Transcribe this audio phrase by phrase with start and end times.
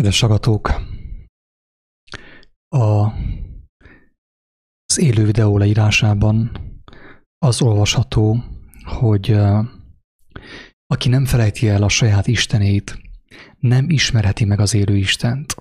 [0.00, 0.68] Kedves agatók,
[2.68, 3.12] a,
[4.84, 6.50] az élő videó leírásában
[7.38, 8.44] az olvasható,
[8.84, 9.30] hogy
[10.86, 13.00] aki nem felejti el a saját Istenét,
[13.58, 15.54] nem ismerheti meg az élő Istent.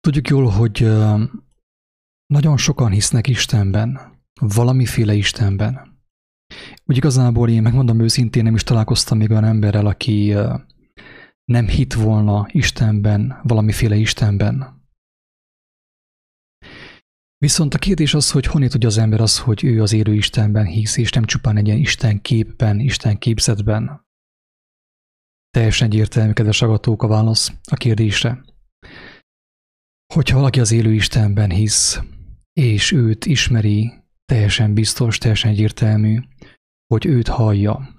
[0.00, 0.78] Tudjuk jól, hogy
[2.26, 6.00] nagyon sokan hisznek Istenben, valamiféle Istenben.
[6.84, 10.34] Úgy igazából én megmondom őszintén, nem is találkoztam még olyan emberrel, aki
[11.48, 14.86] nem hit volna Istenben, valamiféle Istenben.
[17.38, 20.66] Viszont a kérdés az, hogy honnan tudja az ember az, hogy ő az élő Istenben
[20.66, 24.06] hisz, és nem csupán egy ilyen Isten képben, Isten képzetben.
[25.50, 28.44] Teljesen egyértelmű, kedves agatók a válasz a kérdésre.
[30.14, 32.00] Hogyha valaki az élő Istenben hisz,
[32.52, 33.92] és őt ismeri,
[34.24, 36.20] teljesen biztos, teljesen egyértelmű,
[36.86, 37.97] hogy őt hallja.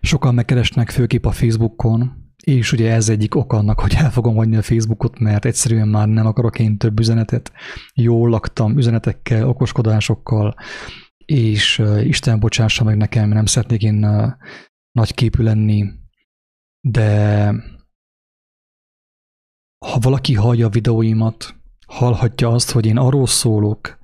[0.00, 4.56] Sokan megkeresnek főképp a Facebookon, és ugye ez egyik ok annak, hogy el fogom hagyni
[4.56, 7.52] a Facebookot, mert egyszerűen már nem akarok én több üzenetet.
[7.94, 10.54] Jól laktam üzenetekkel, okoskodásokkal,
[11.24, 14.06] és Isten bocsássa meg nekem, nem szeretnék én
[14.92, 15.84] nagy képű lenni,
[16.80, 17.48] de
[19.86, 21.54] ha valaki hallja a videóimat,
[21.86, 23.98] hallhatja azt, hogy én arról szólok,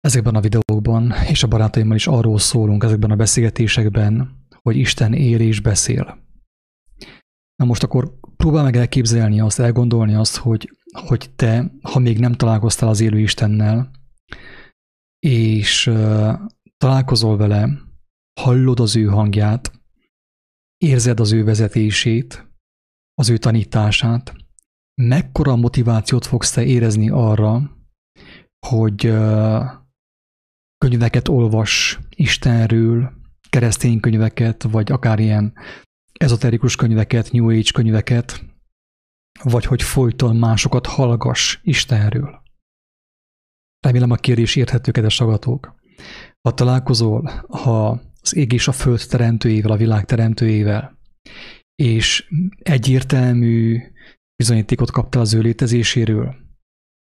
[0.00, 5.40] ezekben a videókban, és a barátaimmal is arról szólunk ezekben a beszélgetésekben, hogy Isten él
[5.40, 6.28] és beszél.
[7.56, 12.32] Na most akkor próbál meg elképzelni azt, elgondolni azt, hogy, hogy te, ha még nem
[12.32, 13.90] találkoztál az élő Istennel,
[15.18, 15.90] és
[16.76, 17.68] találkozol vele,
[18.40, 19.80] hallod az ő hangját,
[20.76, 22.48] érzed az ő vezetését,
[23.14, 24.34] az ő tanítását,
[25.02, 27.76] mekkora motivációt fogsz te érezni arra,
[28.66, 29.12] hogy
[30.78, 33.19] könyveket olvas Istenről,
[33.50, 35.54] keresztény könyveket, vagy akár ilyen
[36.12, 38.44] ezoterikus könyveket, New Age könyveket,
[39.42, 42.42] vagy hogy folyton másokat hallgass Istenről.
[43.86, 45.74] Remélem a kérdés érthető, kedves agatók.
[46.48, 50.98] Ha találkozol, ha az ég és a föld teremtőjével, a világ teremtőjével,
[51.74, 52.28] és
[52.58, 53.80] egyértelmű
[54.36, 56.34] bizonyítékot kaptál az ő létezéséről,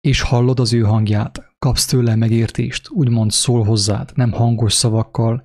[0.07, 5.41] és hallod az ő hangját, kapsz tőle megértést, úgymond szól hozzád, nem hangos szavakkal,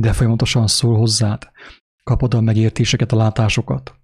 [0.00, 1.50] de folyamatosan szól hozzád,
[2.02, 3.94] kapod a megértéseket, a látásokat,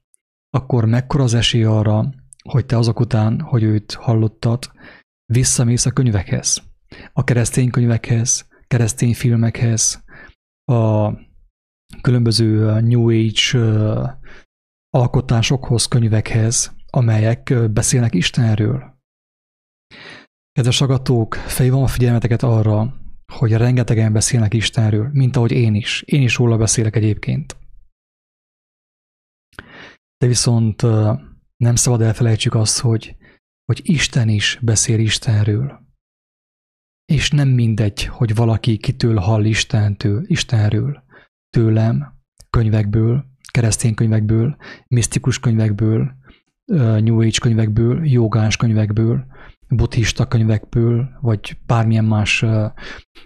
[0.50, 4.72] akkor mekkora az esély arra, hogy te azok után, hogy őt hallottad,
[5.32, 6.62] visszamész a könyvekhez,
[7.12, 10.04] a keresztény könyvekhez, keresztény filmekhez,
[10.64, 11.12] a
[12.00, 14.18] különböző New Age
[14.90, 19.00] alkotásokhoz, könyvekhez, amelyek beszélnek Istenről.
[20.52, 23.01] Kedves agatók, felhívom a figyelmeteket arra,
[23.32, 26.02] hogy rengetegen beszélnek Istenről, mint ahogy én is.
[26.02, 27.56] Én is róla beszélek egyébként.
[30.16, 30.82] De viszont
[31.56, 33.16] nem szabad elfelejtsük azt, hogy,
[33.64, 35.80] hogy Isten is beszél Istenről.
[37.04, 41.02] És nem mindegy, hogy valaki kitől hall Istentől, Istenről,
[41.50, 42.20] tőlem,
[42.50, 44.56] könyvekből, keresztény könyvekből,
[44.88, 46.16] misztikus könyvekből,
[46.74, 49.26] New Age könyvekből, jogás könyvekből,
[49.76, 52.44] buddhista könyvekből, vagy bármilyen más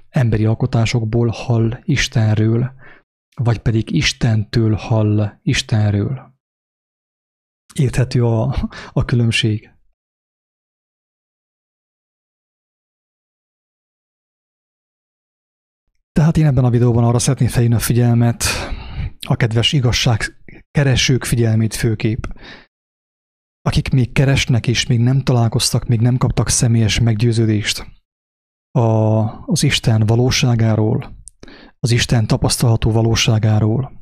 [0.09, 2.73] emberi alkotásokból hall Istenről,
[3.37, 6.35] vagy pedig Istentől hall Istenről.
[7.75, 8.55] Érthető a,
[8.93, 9.71] a különbség.
[16.13, 18.45] Tehát én ebben a videóban arra szeretném felhívni a figyelmet,
[19.27, 20.21] a kedves igazság
[20.71, 22.27] keresők figyelmét főkép,
[23.67, 27.87] akik még keresnek és még nem találkoztak, még nem kaptak személyes meggyőződést
[28.71, 28.81] a,
[29.47, 31.17] az Isten valóságáról,
[31.79, 33.93] az Isten tapasztalható valóságáról,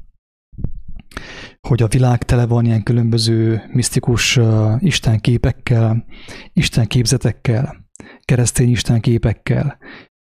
[1.68, 6.04] hogy a világ tele van ilyen különböző misztikus uh, Isten képekkel,
[6.52, 7.86] Isten képzetekkel,
[8.24, 9.78] keresztény Isten képekkel,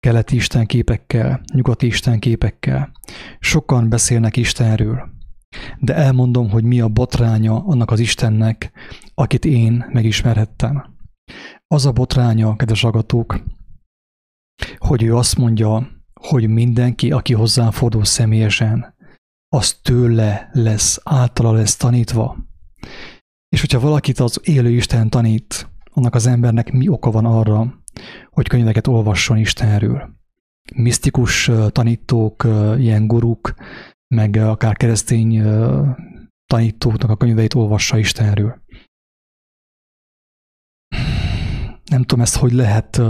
[0.00, 2.92] keleti Isten képekkel, nyugati Isten képekkel.
[3.38, 5.13] Sokan beszélnek Istenről,
[5.78, 8.72] de elmondom, hogy mi a botránya annak az Istennek,
[9.14, 10.84] akit én megismerhettem.
[11.66, 13.42] Az a botránya, kedves agatók,
[14.76, 15.88] hogy ő azt mondja,
[16.20, 18.94] hogy mindenki, aki hozzám fordul személyesen,
[19.48, 22.36] az tőle lesz, általa lesz tanítva.
[23.48, 27.82] És hogyha valakit az élő Isten tanít, annak az embernek mi oka van arra,
[28.30, 30.08] hogy könyveket olvasson Istenről.
[30.74, 32.44] Misztikus tanítók,
[32.78, 33.54] ilyen guruk,
[34.08, 35.42] meg akár keresztény
[36.46, 38.62] tanítóknak a könyveit olvassa Istenről.
[41.84, 43.00] Nem tudom ezt, hogy lehet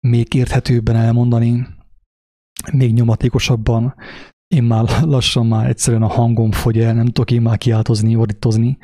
[0.00, 1.66] még érthetőbben elmondani,
[2.72, 3.94] még nyomatékosabban,
[4.54, 4.84] én már
[5.14, 8.78] lassan már egyszerűen a hangom fogy el, nem tudok én már kiáltozni, ordítozni.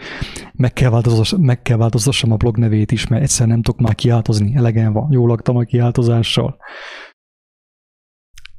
[0.53, 3.95] Meg kell, változassam, meg kell változtassam a blog nevét is, mert egyszerűen nem tudok már
[3.95, 4.55] kiáltozni.
[4.55, 6.57] Elegen van, jól laktam a kiáltozással.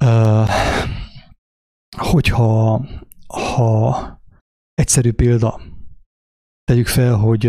[0.04, 0.50] Uh,
[1.97, 2.86] hogyha
[3.27, 4.21] ha
[4.74, 5.62] egyszerű példa,
[6.63, 7.45] tegyük fel, hogy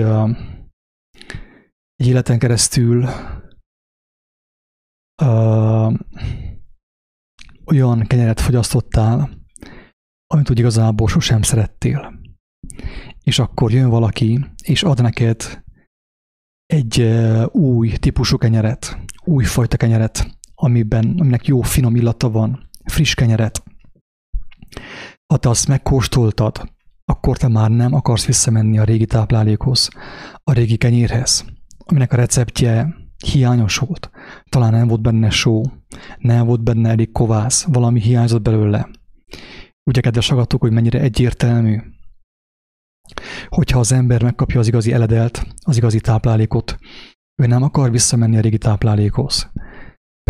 [1.96, 3.08] egy életen keresztül
[5.22, 5.92] uh,
[7.66, 9.30] olyan kenyeret fogyasztottál,
[10.26, 12.20] amit úgy igazából sosem szerettél.
[13.22, 15.64] És akkor jön valaki, és ad neked
[16.66, 17.00] egy
[17.52, 23.62] új típusú kenyeret, új fajta kenyeret, amiben, aminek jó finom illata van, friss kenyeret.
[25.26, 26.74] Ha te azt megkóstoltad,
[27.04, 29.88] akkor te már nem akarsz visszamenni a régi táplálékhoz,
[30.44, 31.44] a régi kenyérhez,
[31.78, 32.94] aminek a receptje
[33.24, 34.10] hiányos volt.
[34.48, 35.62] Talán nem volt benne só,
[36.18, 38.88] nem volt benne elég kovász, valami hiányzott belőle.
[39.84, 41.80] Ugye, kedves agatok, hogy mennyire egyértelmű,
[43.48, 46.78] hogyha az ember megkapja az igazi eledelt, az igazi táplálékot,
[47.42, 49.50] ő nem akar visszamenni a régi táplálékhoz.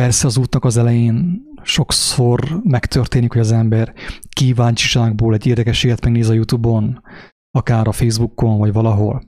[0.00, 3.94] Persze az útnak az elején sokszor megtörténik, hogy az ember
[4.28, 7.02] kíváncsiságból egy érdekességet megnéz a YouTube-on,
[7.50, 9.22] akár a Facebookon, vagy valahol.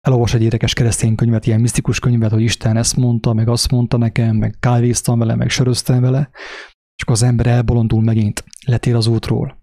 [0.00, 3.96] Elolvas egy érdekes keresztény könyvet, ilyen misztikus könyvet, hogy Isten ezt mondta, meg azt mondta
[3.96, 6.30] nekem, meg kávéztam vele, meg söröztem vele,
[6.96, 9.62] és akkor az ember elbolondul megint, letér az útról.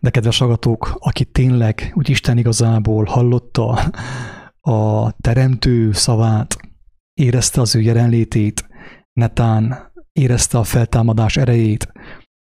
[0.00, 3.92] De kedves agatók, aki tényleg úgy Isten igazából hallotta
[4.60, 6.56] a teremtő szavát,
[7.14, 8.70] érezte az ő jelenlétét,
[9.12, 11.92] netán érezte a feltámadás erejét,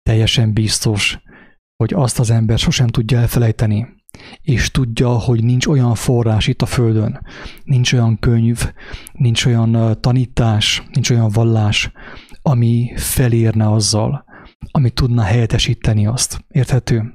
[0.01, 1.19] teljesen biztos,
[1.75, 3.87] hogy azt az ember sosem tudja elfelejteni,
[4.41, 7.21] és tudja, hogy nincs olyan forrás itt a Földön,
[7.63, 8.71] nincs olyan könyv,
[9.11, 11.91] nincs olyan tanítás, nincs olyan vallás,
[12.41, 14.25] ami felérne azzal,
[14.71, 16.45] ami tudna helyettesíteni azt.
[16.47, 17.13] Érthető?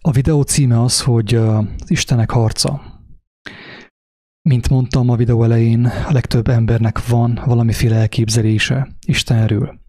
[0.00, 1.40] A videó címe az, hogy
[1.86, 2.89] Istenek harca.
[4.42, 9.80] Mint mondtam a videó elején, a legtöbb embernek van valamiféle elképzelése Istenről.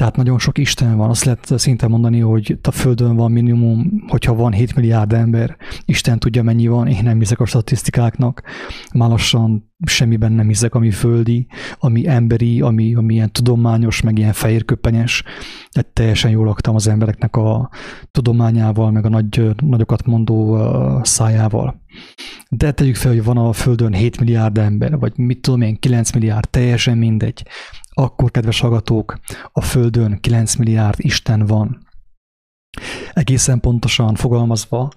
[0.00, 4.34] Tehát nagyon sok Isten van, azt lehet szinte mondani, hogy a Földön van minimum, hogyha
[4.34, 8.42] van 7 milliárd ember, Isten tudja mennyi van, én nem hiszek a statisztikáknak,
[8.92, 11.46] már lassan semmiben nem hiszek, ami földi,
[11.78, 15.22] ami emberi, ami, ami ilyen tudományos, meg ilyen fehérköpenyes.
[15.74, 17.70] De teljesen jól laktam az embereknek a
[18.10, 20.58] tudományával, meg a nagy, nagyokat mondó
[21.02, 21.80] szájával.
[22.48, 26.12] De tegyük fel, hogy van a Földön 7 milliárd ember, vagy mit tudom én, 9
[26.12, 27.42] milliárd, teljesen mindegy.
[28.00, 29.18] Akkor, kedves hallgatók,
[29.52, 31.86] a Földön 9 milliárd Isten van.
[33.12, 34.90] Egészen pontosan fogalmazva,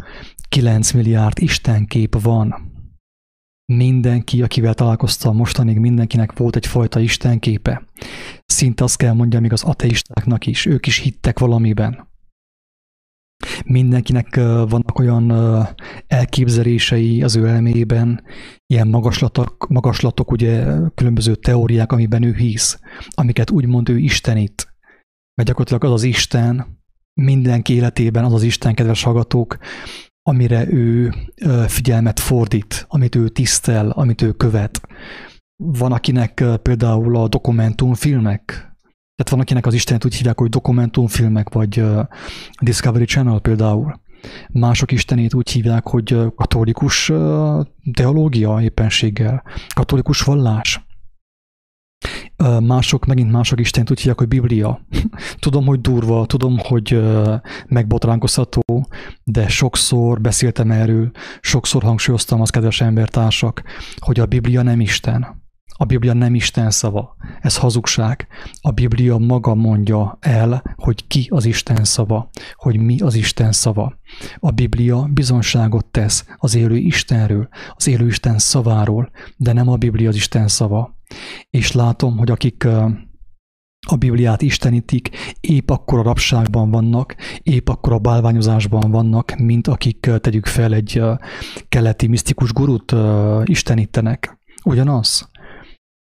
[0.49, 2.71] 9 milliárd Istenkép van.
[3.65, 7.83] Mindenki, akivel találkoztam mostanig, mindenkinek volt egyfajta istenképe.
[8.45, 12.07] Szinte azt kell mondjam még az ateistáknak is, ők is hittek valamiben.
[13.65, 15.31] Mindenkinek vannak olyan
[16.07, 18.23] elképzelései az ő elmében,
[18.65, 20.65] ilyen magaslatok, magaslatok, ugye
[20.95, 22.79] különböző teóriák, amiben ő hisz,
[23.09, 24.67] amiket úgymond ő istenít.
[25.35, 26.81] Mert gyakorlatilag az az Isten,
[27.21, 29.57] mindenki életében az az Isten, kedves hallgatók,
[30.29, 31.13] amire ő
[31.67, 34.81] figyelmet fordít, amit ő tisztel, amit ő követ.
[35.63, 38.72] Van, akinek például a dokumentumfilmek,
[39.15, 41.83] tehát van, akinek az Istenet úgy hívják, hogy dokumentumfilmek, vagy
[42.61, 44.01] Discovery Channel például.
[44.49, 47.11] Mások istenét úgy hívják, hogy katolikus
[47.93, 49.43] teológia éppenséggel,
[49.75, 50.85] katolikus vallás.
[52.59, 54.85] Mások, megint mások Istent úgy hívják, hogy Biblia.
[55.39, 57.03] tudom, hogy durva, tudom, hogy
[57.67, 58.87] megbotránkozható,
[59.23, 61.11] de sokszor beszéltem erről,
[61.41, 63.63] sokszor hangsúlyoztam az kedves embertársak,
[63.97, 65.42] hogy a Biblia nem Isten.
[65.83, 67.15] A Biblia nem Isten szava.
[67.41, 68.27] Ez hazugság.
[68.61, 73.99] A Biblia maga mondja el, hogy ki az Isten szava, hogy mi az Isten szava.
[74.39, 80.09] A Biblia bizonságot tesz az élő Istenről, az élő Isten szaváról, de nem a Biblia
[80.09, 80.97] az Isten szava.
[81.49, 82.67] És látom, hogy akik
[83.87, 85.09] a Bibliát istenítik,
[85.41, 91.01] épp akkor a rabságban vannak, épp akkor a bálványozásban vannak, mint akik tegyük fel egy
[91.69, 92.95] keleti misztikus gurut
[93.45, 94.37] istenítenek.
[94.65, 95.31] Ugyanaz?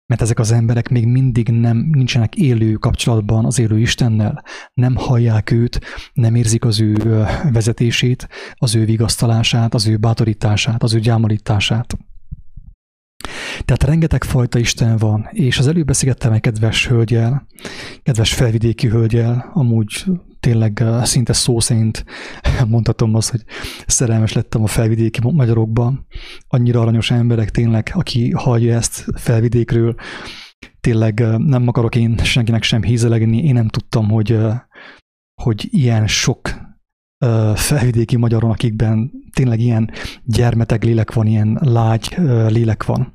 [0.06, 4.44] Mert ezek az emberek még mindig nem nincsenek élő kapcsolatban az élő Istennel,
[4.74, 5.80] nem hallják őt,
[6.12, 11.96] nem érzik az ő vezetését, az ő vigasztalását, az ő bátorítását, az ő gyámolítását.
[13.64, 17.46] Tehát rengeteg fajta Isten van, és az előbb beszélgettem egy kedves hölgyel,
[18.02, 20.04] kedves felvidéki hölgyel, amúgy
[20.40, 22.04] tényleg szinte szó szerint
[22.68, 23.44] mondhatom azt, hogy
[23.86, 26.06] szerelmes lettem a felvidéki magyarokba.
[26.48, 29.94] Annyira aranyos emberek tényleg, aki hallja ezt felvidékről,
[30.80, 34.38] tényleg nem akarok én senkinek sem hízelegni, én nem tudtam, hogy
[35.42, 36.50] hogy ilyen sok
[37.54, 39.90] felvidéki magyaron, akikben tényleg ilyen
[40.24, 42.16] gyermetek lélek van, ilyen lágy
[42.48, 43.14] lélek van.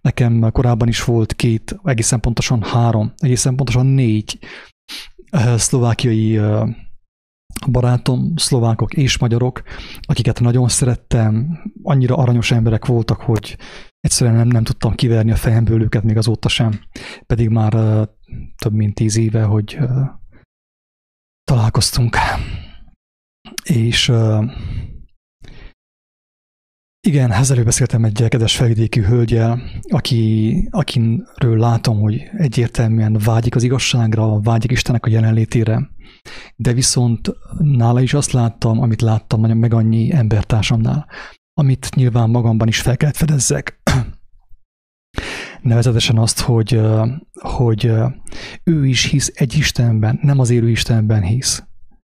[0.00, 4.38] Nekem korábban is volt két, egészen pontosan három, egészen pontosan négy
[5.56, 6.40] szlovákiai
[7.70, 9.62] barátom, szlovákok és magyarok,
[10.00, 13.56] akiket nagyon szerettem, annyira aranyos emberek voltak, hogy
[14.00, 16.80] egyszerűen nem, nem tudtam kiverni a fejemből őket még azóta sem.
[17.26, 17.72] Pedig már
[18.56, 19.78] több mint tíz éve, hogy
[21.44, 22.16] találkoztunk.
[23.64, 24.12] És
[27.06, 34.40] igen, ezzel beszéltem egy kedves felvidéki hölgyel, aki, akinről látom, hogy egyértelműen vágyik az igazságra,
[34.40, 35.90] vágyik Istenek a jelenlétére,
[36.56, 41.06] de viszont nála is azt láttam, amit láttam meg annyi embertársamnál,
[41.54, 43.80] amit nyilván magamban is fel kellett fedezzek.
[45.62, 46.80] Nevezetesen azt, hogy,
[47.32, 47.92] hogy
[48.64, 51.62] ő is hisz egy Istenben, nem az élő Istenben hisz.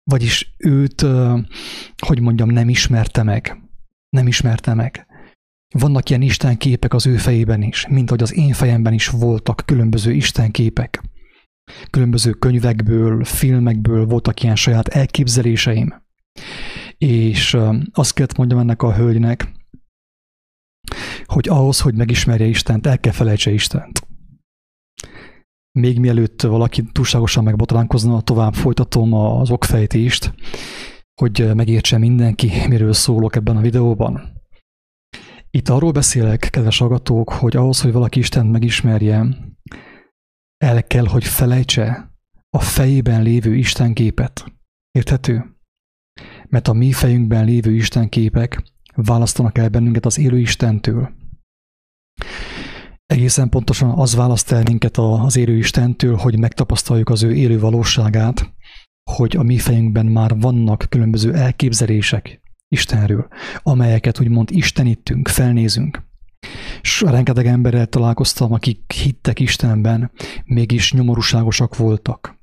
[0.04, 1.06] Vagyis őt,
[1.98, 3.67] hogy mondjam, nem ismerte meg.
[4.18, 5.08] Nem ismerte meg.
[5.74, 10.12] Vannak ilyen istenképek az ő fejében is, mint ahogy az én fejemben is voltak különböző
[10.12, 11.02] istenképek.
[11.90, 16.04] Különböző könyvekből, filmekből voltak ilyen saját elképzeléseim.
[16.98, 17.58] És
[17.92, 19.52] azt kellett mondjam ennek a hölgynek,
[21.26, 24.08] hogy ahhoz, hogy megismerje Istent, el kell felejtse Istent.
[25.72, 30.34] Még mielőtt valaki túlságosan megbotránkozna, tovább folytatom az okfejtést,
[31.22, 34.42] hogy megértse mindenki, miről szólok ebben a videóban.
[35.50, 39.28] Itt arról beszélek, kedves agatók, hogy ahhoz, hogy valaki Istent megismerje,
[40.58, 42.12] el kell, hogy felejtse
[42.50, 44.46] a fejében lévő Istenképet.
[44.92, 45.58] Érthető?
[46.48, 48.64] Mert a mi fejünkben lévő Istenképek
[48.96, 51.12] választanak el bennünket az élő Istentől.
[53.06, 58.57] Egészen pontosan az választ el minket az élő Istentől, hogy megtapasztaljuk az ő élő valóságát,
[59.08, 63.28] hogy a mi fejünkben már vannak különböző elképzelések Istenről,
[63.64, 66.06] amelyeket úgymond istenítünk, felnézünk.
[66.82, 70.12] És rengeteg emberrel találkoztam, akik hittek Istenben,
[70.46, 72.40] mégis nyomorúságosak voltak.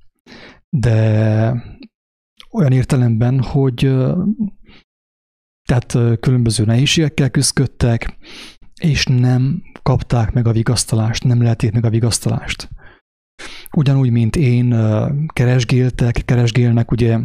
[0.69, 1.79] De
[2.51, 3.95] olyan értelemben, hogy
[5.69, 8.17] tehát különböző nehézségekkel küzdöttek,
[8.81, 12.69] és nem kapták meg a vigasztalást, nem lehetik meg a vigasztalást.
[13.77, 14.77] Ugyanúgy, mint én,
[15.27, 17.19] keresgéltek, keresgélnek ugye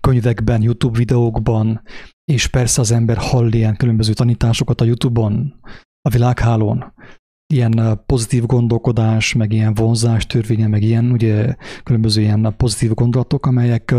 [0.00, 1.82] könyvekben, YouTube videókban,
[2.24, 5.54] és persze az ember hall ilyen különböző tanításokat a YouTube-on,
[6.00, 6.94] a világhálón,
[7.54, 13.94] ilyen pozitív gondolkodás, meg ilyen vonzás törvénye, meg ilyen ugye különböző ilyen pozitív gondolatok, amelyek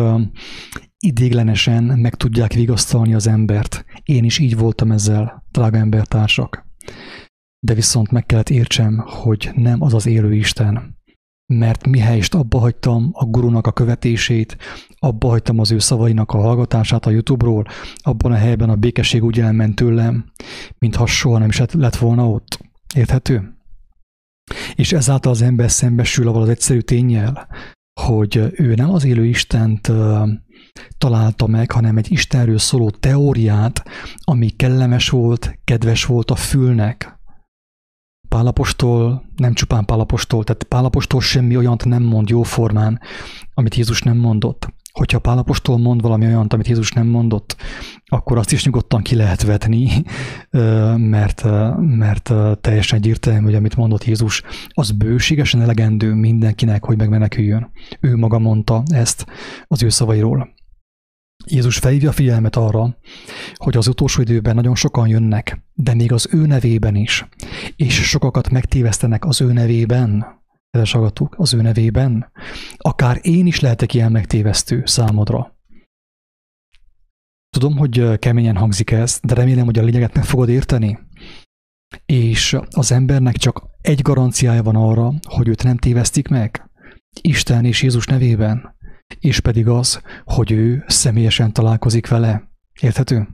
[0.99, 3.85] idéglenesen meg tudják vigasztalni az embert.
[4.03, 6.65] Én is így voltam ezzel, drága embertársak.
[7.59, 10.96] De viszont meg kellett értsem, hogy nem az az élő Isten,
[11.47, 14.57] mert mihelyest abba hagytam a gurunak a követését,
[14.99, 19.39] abba hagytam az ő szavainak a hallgatását a YouTube-ról, abban a helyben a békesség úgy
[19.39, 20.31] elment tőlem,
[20.77, 22.59] mintha soha nem is lett volna ott.
[22.95, 23.57] Érthető?
[24.75, 27.47] És ezáltal az ember szembesül avval az egyszerű tényel,
[28.01, 29.91] hogy ő nem az élő Istent
[30.97, 33.85] találta meg, hanem egy Istenről szóló teóriát,
[34.23, 37.16] ami kellemes volt, kedves volt a fülnek,
[38.29, 42.99] Pálapostól, nem csupán Pálapostól, tehát Pálapostól semmi olyant nem mond jóformán,
[43.53, 44.75] amit Jézus nem mondott.
[44.91, 47.55] Hogyha Pálapostól mond valami olyant, amit Jézus nem mondott,
[48.05, 50.03] akkor azt is nyugodtan ki lehet vetni,
[50.95, 51.43] mert,
[51.79, 57.71] mert teljesen egyértelmű, hogy amit mondott Jézus, az bőségesen elegendő mindenkinek, hogy megmeneküljön.
[57.99, 59.25] Ő maga mondta ezt
[59.67, 60.55] az ő szavairól.
[61.45, 62.97] Jézus felhívja a figyelmet arra,
[63.55, 67.27] hogy az utolsó időben nagyon sokan jönnek, de még az ő nevében is,
[67.75, 70.25] és sokakat megtévesztenek az ő nevében,
[70.69, 72.31] kedves agatuk, az ő nevében,
[72.77, 75.55] akár én is lehetek ilyen megtévesztő számodra.
[77.49, 80.99] Tudom, hogy keményen hangzik ez, de remélem, hogy a lényeget meg fogod érteni.
[82.05, 86.69] És az embernek csak egy garanciája van arra, hogy őt nem tévesztik meg.
[87.21, 88.76] Isten és Jézus nevében
[89.19, 92.49] és pedig az, hogy ő személyesen találkozik vele.
[92.81, 93.27] Érthető?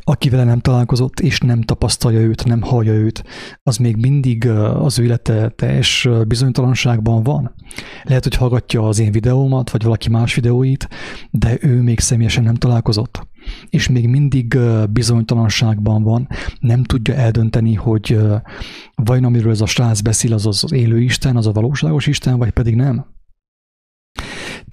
[0.00, 3.24] Aki vele nem találkozott, és nem tapasztalja őt, nem hallja őt,
[3.62, 7.54] az még mindig az ő élete teljes bizonytalanságban van.
[8.02, 10.88] Lehet, hogy hallgatja az én videómat, vagy valaki más videóit,
[11.30, 13.26] de ő még személyesen nem találkozott.
[13.70, 14.58] És még mindig
[14.90, 16.28] bizonytalanságban van,
[16.60, 18.18] nem tudja eldönteni, hogy
[18.94, 22.50] vajon amiről ez a srác beszél, az az élő Isten, az a valóságos Isten, vagy
[22.50, 23.06] pedig nem.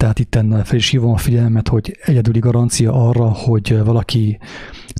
[0.06, 4.38] Tehát itt fel is hívom a figyelmet, hogy egyedüli garancia arra, hogy valaki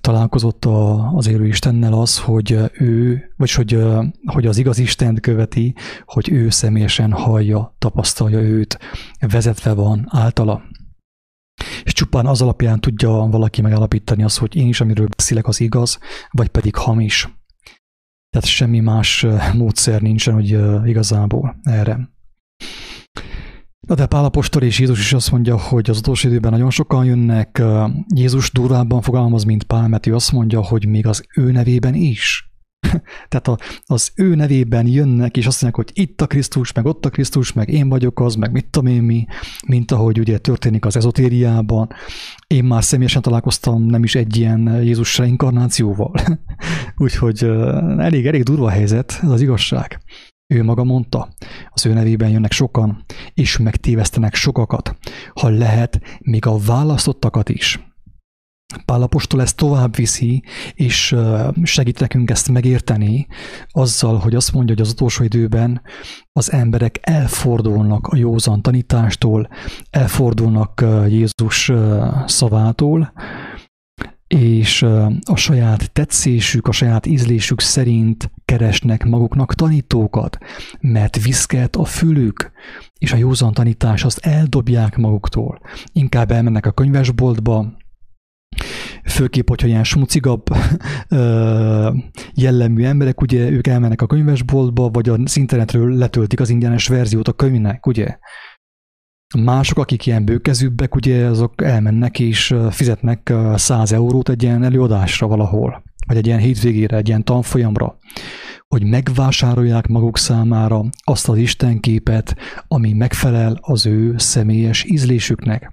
[0.00, 3.84] találkozott a, az élő Istennel az, hogy ő, vagy hogy,
[4.26, 8.78] hogy az igaz Istent követi, hogy ő személyesen hallja, tapasztalja őt,
[9.20, 10.62] vezetve van általa.
[11.82, 15.98] És csupán az alapján tudja valaki megállapítani azt, hogy én is, amiről beszélek, az igaz,
[16.30, 17.28] vagy pedig hamis.
[18.30, 20.58] Tehát semmi más módszer nincsen, hogy
[20.88, 22.14] igazából erre.
[23.86, 27.62] Na de Pálapostól és Jézus is azt mondja, hogy az utolsó időben nagyon sokan jönnek.
[28.14, 32.50] Jézus durvábban fogalmaz, mint Pál, mert ő azt mondja, hogy még az ő nevében is.
[33.28, 37.04] Tehát a, az ő nevében jönnek, és azt mondják, hogy itt a Krisztus, meg ott
[37.04, 39.26] a Krisztus, meg én vagyok az, meg mit tudom én mi,
[39.66, 41.88] mint ahogy ugye történik az ezotériában.
[42.46, 46.12] Én már személyesen találkoztam nem is egy ilyen Jézus reinkarnációval.
[46.96, 47.42] Úgyhogy
[47.98, 50.00] elég, elég durva helyzet, ez az igazság.
[50.54, 51.28] Ő maga mondta,
[51.68, 54.96] az ő nevében jönnek sokan, és megtévesztenek sokakat,
[55.34, 57.80] ha lehet, még a választottakat is.
[58.84, 60.42] Pálapostól ezt tovább viszi,
[60.74, 61.16] és
[61.62, 63.26] segít nekünk ezt megérteni
[63.68, 65.82] azzal, hogy azt mondja, hogy az utolsó időben
[66.32, 69.48] az emberek elfordulnak a józan tanítástól,
[69.90, 71.72] elfordulnak Jézus
[72.26, 73.12] szavától,
[74.26, 74.82] és
[75.24, 80.38] a saját tetszésük, a saját ízlésük szerint keresnek maguknak tanítókat,
[80.80, 82.50] mert viszket a fülük,
[82.98, 85.60] és a józan tanítás azt eldobják maguktól.
[85.92, 87.76] Inkább elmennek a könyvesboltba,
[89.04, 90.44] főképp, hogyha ilyen smucigabb
[92.34, 97.32] jellemű emberek, ugye ők elmennek a könyvesboltba, vagy az internetről letöltik az ingyenes verziót a
[97.32, 98.18] könyvnek, ugye?
[99.34, 105.82] Mások, akik ilyen bőkezűbbek, ugye azok elmennek és fizetnek 100 eurót egy ilyen előadásra valahol,
[106.06, 107.96] vagy egy ilyen hétvégére, egy ilyen tanfolyamra,
[108.68, 112.36] hogy megvásárolják maguk számára azt az istenképet,
[112.68, 115.72] ami megfelel az ő személyes ízlésüknek.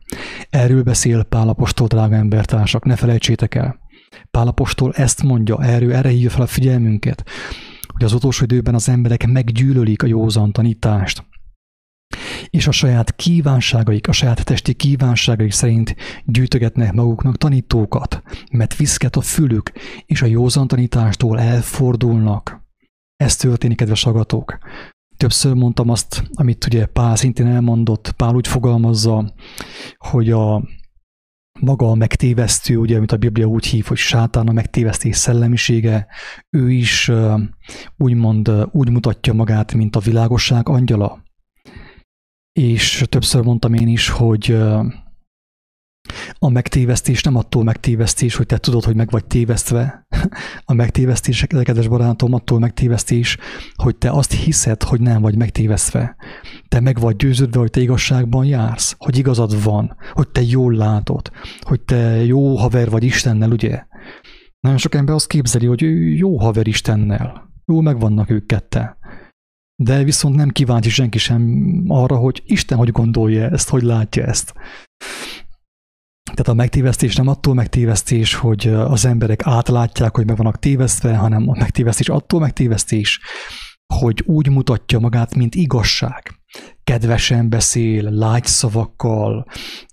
[0.50, 3.80] Erről beszél Pálapostól, drága embertársak, ne felejtsétek el.
[4.32, 7.24] Pálapostól ezt mondja, erről erre hívja fel a figyelmünket,
[7.88, 11.24] hogy az utolsó időben az emberek meggyűlölik a józan tanítást,
[12.50, 19.22] és a saját kívánságaik, a saját testi kívánságaik szerint gyűjtögetnek maguknak tanítókat, mert viszket a
[19.22, 19.72] fülük,
[20.05, 22.62] és a józan tanítástól elfordulnak.
[23.15, 24.58] Ez történik, kedves agatók.
[25.17, 29.34] Többször mondtam azt, amit ugye Pál szintén elmondott, Pál úgy fogalmazza,
[29.97, 30.63] hogy a
[31.60, 36.08] maga a megtévesztő, ugye, amit a Biblia úgy hív, hogy sátán a megtévesztés szellemisége,
[36.49, 37.12] ő is
[37.97, 41.23] úgymond úgy mutatja magát, mint a világosság angyala
[42.54, 44.58] és többször mondtam én is, hogy
[46.39, 50.06] a megtévesztés nem attól megtévesztés, hogy te tudod, hogy meg vagy tévesztve.
[50.66, 53.38] A megtévesztés, kedves barátom, attól megtévesztés,
[53.76, 56.16] hogy te azt hiszed, hogy nem vagy megtévesztve.
[56.68, 61.32] Te meg vagy győződve, hogy te igazságban jársz, hogy igazad van, hogy te jól látod,
[61.62, 63.84] hogy te jó haver vagy Istennel, ugye?
[64.60, 67.52] Nagyon sok ember azt képzeli, hogy ő jó haver Istennel.
[67.66, 68.98] Jó megvannak ők kette
[69.84, 74.54] de viszont nem kíváncsi senki sem arra, hogy Isten hogy gondolja ezt, hogy látja ezt.
[76.24, 81.50] Tehát a megtévesztés nem attól megtévesztés, hogy az emberek átlátják, hogy meg vannak tévesztve, hanem
[81.50, 83.19] a megtévesztés attól megtévesztés,
[83.93, 86.34] hogy úgy mutatja magát, mint igazság.
[86.84, 89.46] Kedvesen beszél, lágy szavakkal,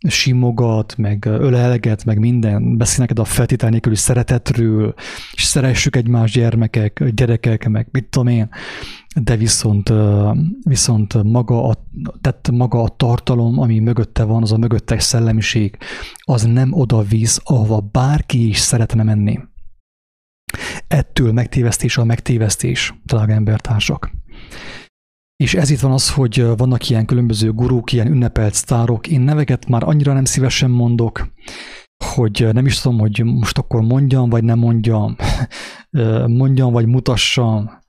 [0.08, 4.94] simogat, meg ölelget, meg minden, beszél neked a feltétel nélküli szeretetről,
[5.32, 8.48] és szeressük egymás gyermekek, gyerekek, meg mit tudom én,
[9.16, 9.92] de viszont,
[10.62, 11.86] viszont maga, a,
[12.20, 15.78] tehát maga a tartalom, ami mögötte van, az a mögöttes szellemiség,
[16.18, 19.38] az nem oda víz, ahova bárki is szeretne menni.
[20.88, 24.10] Ettől megtévesztés a megtévesztés, drága embertársak.
[25.36, 29.08] És ez itt van az, hogy vannak ilyen különböző gurúk, ilyen ünnepelt sztárok.
[29.08, 31.32] Én neveket már annyira nem szívesen mondok,
[32.04, 35.16] hogy nem is tudom, hogy most akkor mondjam, vagy nem mondjam,
[36.26, 37.79] mondjam, vagy mutassam,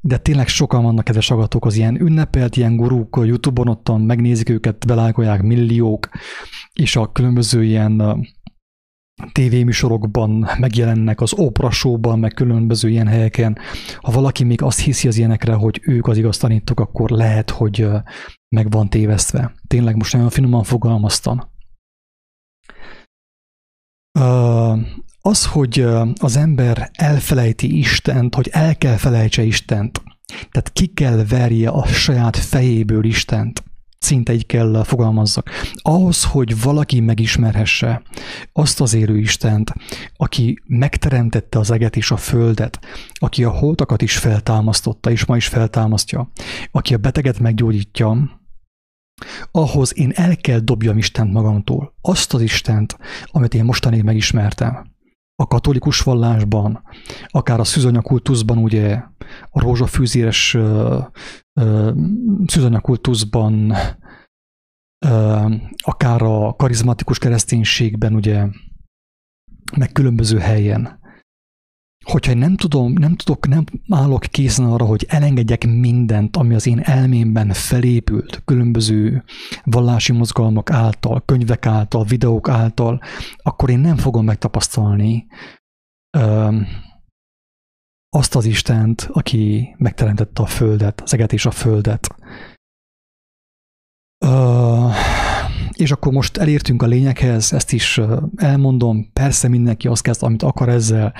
[0.00, 4.86] de tényleg sokan vannak kedves agatók, az ilyen ünnepelt, ilyen gurúk, Youtube-on ottan megnézik őket,
[4.86, 6.08] belágolják milliók,
[6.72, 8.26] és a különböző ilyen
[9.32, 13.58] tévéműsorokban megjelennek, az Oprah show-ban, meg különböző ilyen helyeken.
[14.00, 17.88] Ha valaki még azt hiszi az ilyenekre, hogy ők az igaz tanítók, akkor lehet, hogy
[18.48, 19.54] meg van tévesztve.
[19.66, 21.40] Tényleg most nagyon finoman fogalmaztam.
[25.28, 25.86] Az, hogy
[26.20, 30.02] az ember elfelejti Istent, hogy el kell felejtse Istent,
[30.50, 33.62] tehát ki kell verje a saját fejéből Istent,
[33.98, 35.50] szinte így kell fogalmazzak.
[35.74, 38.02] Ahhoz, hogy valaki megismerhesse
[38.52, 39.72] azt az élő Istent,
[40.16, 42.78] aki megteremtette az eget és a földet,
[43.12, 46.30] aki a holtakat is feltámasztotta, és ma is feltámasztja,
[46.70, 48.40] aki a beteget meggyógyítja,
[49.50, 51.94] ahhoz én el kell dobjam Istent magamtól.
[52.00, 54.96] Azt az Istent, amit én mostanig megismertem.
[55.42, 56.82] A katolikus vallásban,
[57.26, 59.02] akár a szűzanyakultuszban, ugye
[59.50, 60.56] a rózsafűzéres
[62.46, 63.74] szűzanyakultuszban,
[65.76, 68.46] akár a karizmatikus kereszténységben, ugye,
[69.76, 70.97] meg különböző helyen
[72.04, 76.80] hogyha nem tudom, nem tudok, nem állok készen arra, hogy elengedjek mindent, ami az én
[76.80, 79.24] elmémben felépült, különböző
[79.64, 83.00] vallási mozgalmak által, könyvek által, videók által,
[83.36, 85.26] akkor én nem fogom megtapasztalni
[86.18, 86.56] ö,
[88.10, 92.14] azt az Istent, aki megteremtette a Földet, az eget és a Földet.
[94.24, 94.87] Ö,
[95.78, 98.00] és akkor most elértünk a lényeghez, ezt is
[98.36, 101.14] elmondom, persze mindenki azt kezd, amit akar ezzel,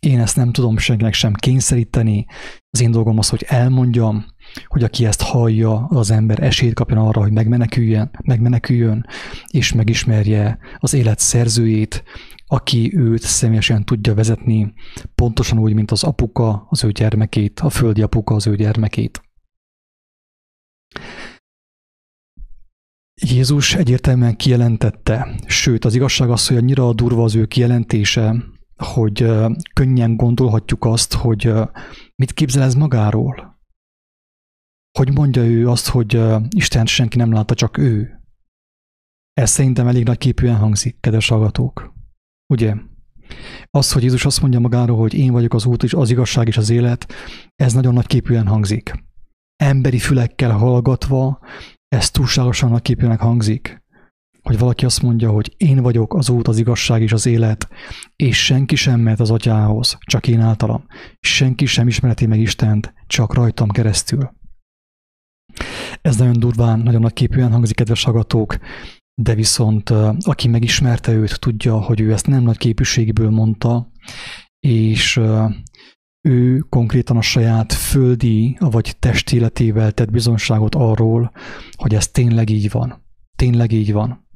[0.00, 2.26] én ezt nem tudom senkinek sem kényszeríteni,
[2.70, 4.24] az én dolgom az, hogy elmondjam,
[4.66, 9.06] hogy aki ezt hallja, az ember esélyt kapjon arra, hogy megmeneküljön, megmeneküljön,
[9.46, 12.02] és megismerje az élet szerzőjét,
[12.46, 14.72] aki őt személyesen tudja vezetni,
[15.14, 19.22] pontosan úgy, mint az apuka az ő gyermekét, a földi apuka az ő gyermekét.
[23.14, 28.44] Jézus egyértelműen kijelentette, sőt az igazság az, hogy annyira durva az ő kijelentése,
[28.76, 29.30] hogy
[29.72, 31.52] könnyen gondolhatjuk azt, hogy
[32.14, 33.60] mit képzel ez magáról.
[34.98, 38.20] Hogy mondja ő azt, hogy Isten senki nem látta, csak ő.
[39.32, 41.92] Ez szerintem elég nagy képűen hangzik, kedves hallgatók.
[42.52, 42.74] Ugye?
[43.70, 46.56] Az, hogy Jézus azt mondja magáról, hogy én vagyok az út, és az igazság és
[46.56, 47.12] az élet,
[47.54, 48.92] ez nagyon nagy képűen hangzik.
[49.56, 51.40] Emberi fülekkel hallgatva,
[51.92, 53.82] ez túlságosan nagy képűnek hangzik,
[54.42, 57.68] hogy valaki azt mondja, hogy én vagyok az út, az igazság és az élet,
[58.16, 60.84] és senki sem mehet az atyához, csak én általam.
[61.20, 64.32] Senki sem ismereti meg Istent, csak rajtam keresztül.
[66.02, 68.56] Ez nagyon durván, nagyon nagy képűen hangzik, kedves hallgatók,
[69.14, 73.92] de viszont aki megismerte őt, tudja, hogy ő ezt nem nagy képűségből mondta,
[74.60, 75.20] és
[76.22, 81.32] ő konkrétan a saját földi vagy testéletével tett bizonságot arról,
[81.72, 83.04] hogy ez tényleg így van.
[83.36, 84.26] Tényleg így van.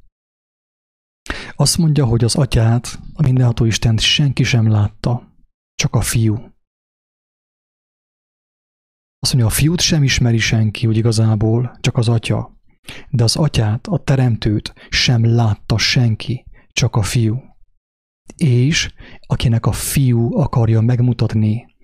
[1.57, 5.35] Azt mondja, hogy az atyát, a mindenható Istent senki sem látta,
[5.75, 6.35] csak a fiú.
[9.19, 12.61] Azt mondja, a fiút sem ismeri senki, úgy igazából, csak az atya.
[13.11, 17.43] De az atyát, a teremtőt sem látta senki, csak a fiú.
[18.37, 21.76] És akinek a fiú akarja megmutatni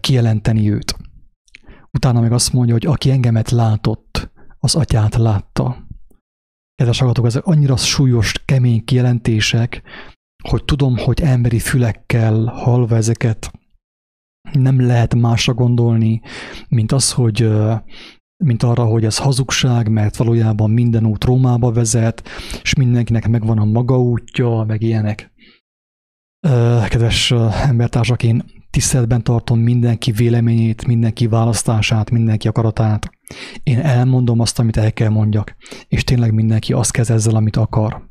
[0.00, 0.96] kijelenteni őt.
[1.90, 5.86] Utána meg azt mondja, hogy aki engemet látott, az atyát látta.
[6.74, 9.82] Kedves hallgatók, ezek annyira súlyos, kemény kijelentések,
[10.48, 13.50] hogy tudom, hogy emberi fülekkel hallva ezeket
[14.52, 16.20] nem lehet másra gondolni,
[16.68, 17.50] mint az, hogy
[18.44, 22.28] mint arra, hogy ez hazugság, mert valójában minden út Rómába vezet,
[22.62, 25.32] és mindenkinek megvan a maga útja, meg ilyenek.
[26.88, 27.30] Kedves
[27.66, 33.10] embertársak, én tiszteletben tartom mindenki véleményét, mindenki választását, mindenki akaratát.
[33.62, 35.56] Én elmondom azt, amit el kell mondjak,
[35.88, 38.08] és tényleg mindenki azt kezd ezzel, amit akar.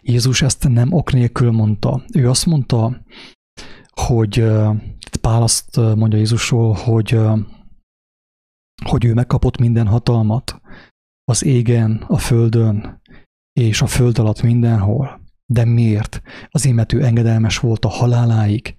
[0.00, 2.04] Jézus ezt nem ok nélkül mondta.
[2.14, 3.04] Ő azt mondta,
[3.90, 4.44] hogy
[5.20, 7.18] Pál azt mondja Jézusról, hogy,
[8.84, 10.60] hogy ő megkapott minden hatalmat
[11.24, 13.00] az égen, a földön
[13.52, 15.17] és a föld alatt mindenhol.
[15.52, 16.22] De miért?
[16.50, 18.74] Azért, mert ő engedelmes volt a haláláig.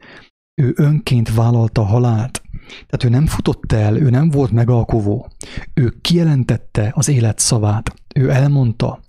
[0.62, 2.42] Ő önként vállalta a halált.
[2.70, 5.28] Tehát ő nem futott el, ő nem volt megalkovó.
[5.74, 7.94] Ő kijelentette az élet szavát.
[8.16, 9.00] Ő elmondta,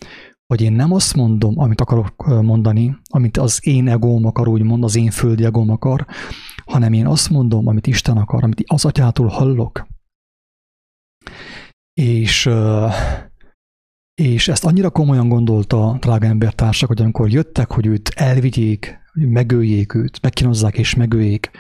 [0.46, 4.96] hogy én nem azt mondom, amit akarok mondani, amit az én egóm akar, úgymond, az
[4.96, 6.06] én földi egóm akar,
[6.64, 9.86] hanem én azt mondom, amit Isten akar, amit az atyától hallok.
[11.94, 12.92] És uh,
[14.20, 20.22] és ezt annyira komolyan gondolta drága embertársak, hogy amikor jöttek, hogy őt elvigyék, megöljék őt,
[20.22, 21.50] megkínozzák és megöljék,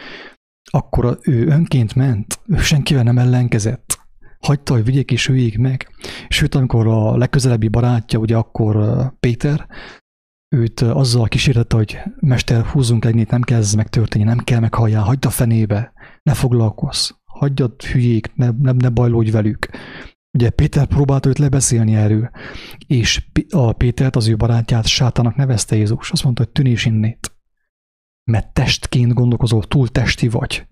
[0.70, 3.98] akkor ő önként ment, ő senkivel nem ellenkezett.
[4.40, 5.88] Hagyta, hogy vigyék és öljék meg.
[6.28, 9.66] Sőt, amikor a legközelebbi barátja, ugye akkor Péter,
[10.56, 15.24] őt azzal kísértette, hogy mester, húzzunk egynél, nem kell ez megtörténni, nem kell meghalljál, hagyd
[15.24, 15.92] a fenébe,
[16.22, 19.68] ne foglalkozz, hagyjad hülyék, ne, ne, ne bajlódj velük.
[20.32, 22.30] Ugye Péter próbálta őt lebeszélni erről,
[22.86, 26.10] és a Pétert, az ő barátját sátának nevezte Jézus.
[26.10, 27.34] Azt mondta, hogy tűnés innét.
[28.30, 30.66] Mert testként gondolkozol, túl testi vagy.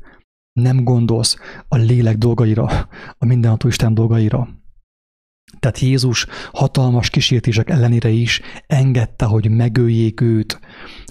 [0.52, 1.36] Nem gondolsz
[1.68, 4.48] a lélek dolgaira, a mindenható Isten dolgaira.
[5.58, 10.60] Tehát Jézus hatalmas kísértések ellenére is engedte, hogy megöljék őt,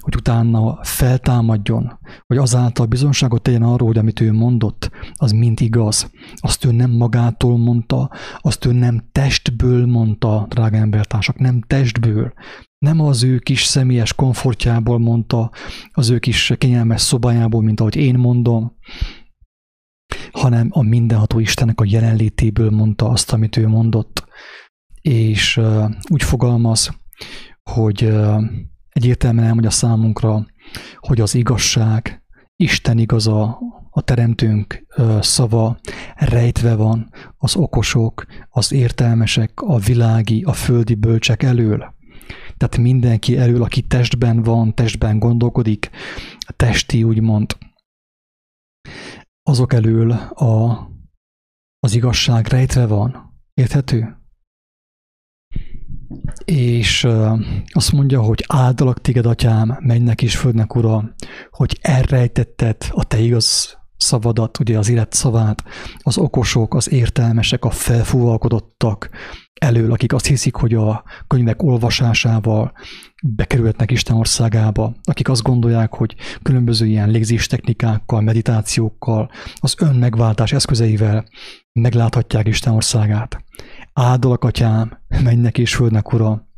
[0.08, 6.10] hogy utána feltámadjon, hogy azáltal bizonságot tegyen arról, hogy amit ő mondott, az mind igaz.
[6.34, 12.32] Azt ő nem magától mondta, azt ő nem testből mondta, drága embertársak, nem testből.
[12.78, 15.50] Nem az ő kis személyes komfortjából mondta,
[15.92, 18.76] az ő kis kényelmes szobájából, mint ahogy én mondom,
[20.32, 24.24] hanem a mindenható Istennek a jelenlétéből mondta azt, amit ő mondott.
[25.00, 26.90] És uh, úgy fogalmaz,
[27.62, 28.42] hogy uh,
[28.98, 30.46] egyértelműen elmondja számunkra,
[30.96, 32.22] hogy az igazság,
[32.56, 33.58] Isten igaza,
[33.90, 34.86] a teremtőnk
[35.20, 35.78] szava
[36.14, 41.94] rejtve van az okosok, az értelmesek, a világi, a földi bölcsek elől.
[42.56, 45.90] Tehát mindenki elől, aki testben van, testben gondolkodik,
[46.56, 47.56] testi úgymond
[49.42, 50.86] azok elől a,
[51.78, 53.32] az igazság rejtve van.
[53.54, 54.16] Érthető?
[56.44, 57.06] És
[57.66, 61.14] azt mondja, hogy áldalak téged, atyám, mennek és földnek, ura,
[61.50, 65.62] hogy elrejtetted a te igaz szavadat, ugye az élet szavát,
[65.98, 69.10] az okosok, az értelmesek, a felfúvalkodottak
[69.60, 72.72] elől, akik azt hiszik, hogy a könyvek olvasásával
[73.22, 81.24] bekerülhetnek Isten országába, akik azt gondolják, hogy különböző ilyen légzés technikákkal, meditációkkal, az önmegváltás eszközeivel
[81.72, 83.44] megláthatják Isten országát.
[83.92, 86.48] Áldalak, atyám, mennek és földnek, ura,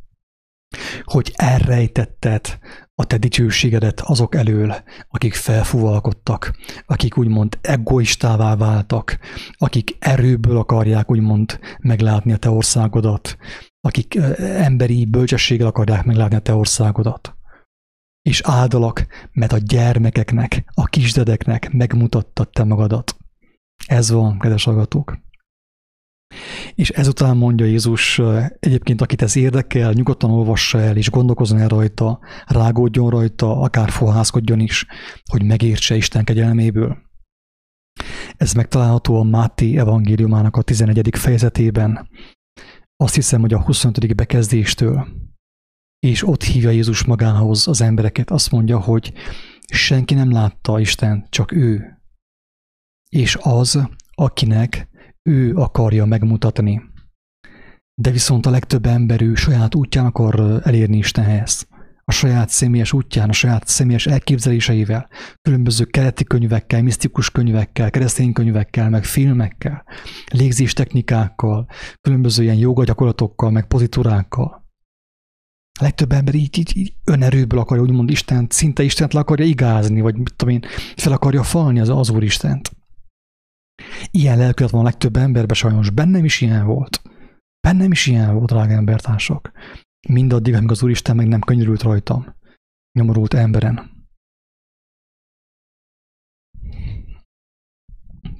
[1.03, 2.59] hogy elrejtetted
[2.95, 4.75] a te dicsőségedet azok elől,
[5.09, 9.19] akik felfúvalkodtak, akik úgymond egoistává váltak,
[9.57, 13.37] akik erőből akarják úgymond meglátni a te országodat,
[13.81, 17.35] akik emberi bölcsességgel akarják meglátni a te országodat.
[18.21, 23.15] És áldalak, mert a gyermekeknek, a kisdedeknek megmutattad te magadat.
[23.85, 25.17] Ez van, kedves hallgatók.
[26.75, 28.21] És ezután mondja Jézus,
[28.59, 34.59] egyébként akit ez érdekel, nyugodtan olvassa el, és gondolkozzon el rajta, rágódjon rajta, akár fohászkodjon
[34.59, 34.85] is,
[35.31, 36.97] hogy megértse Isten kegyelméből.
[38.37, 41.09] Ez megtalálható a Máté evangéliumának a 11.
[41.11, 42.09] fejezetében,
[42.95, 44.15] azt hiszem, hogy a 25.
[44.15, 45.07] bekezdéstől.
[45.99, 49.13] És ott hívja Jézus magához az embereket, azt mondja, hogy
[49.73, 52.01] senki nem látta Isten, csak ő.
[53.09, 54.89] És az, akinek
[55.29, 56.81] ő akarja megmutatni.
[58.01, 61.67] De viszont a legtöbb ember ő saját útján akar elérni Istenhez.
[62.03, 65.09] A saját személyes útján, a saját személyes elképzeléseivel,
[65.41, 69.83] különböző keleti könyvekkel, misztikus könyvekkel, keresztény könyvekkel, meg filmekkel,
[70.31, 71.67] légzés technikákkal,
[72.01, 74.61] különböző ilyen joga gyakorlatokkal, meg pozitúrákkal.
[75.79, 80.01] A legtöbb ember így, így, így önerőből akarja, úgymond Istent, szinte Istent le akarja igázni,
[80.01, 80.61] vagy mit tudom én,
[80.95, 82.71] fel akarja falni az, az Úristent.
[84.11, 85.89] Ilyen lelkület van a legtöbb emberben sajnos.
[85.89, 87.01] Bennem is ilyen volt.
[87.67, 89.51] Bennem is ilyen volt, drága embertársak.
[90.07, 92.35] Mindaddig, amíg az Úristen meg nem könyörült rajtam.
[92.91, 93.99] Nyomorult emberen.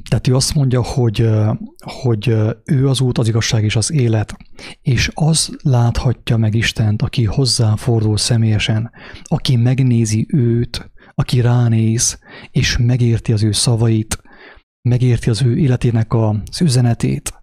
[0.09, 1.29] Tehát ő azt mondja, hogy,
[1.77, 2.27] hogy
[2.65, 4.37] ő az út, az igazság és az élet,
[4.81, 8.91] és az láthatja meg Istent, aki hozzá fordul személyesen,
[9.23, 12.19] aki megnézi őt, aki ránéz,
[12.51, 14.20] és megérti az ő szavait,
[14.89, 17.33] megérti az ő életének az üzenetét,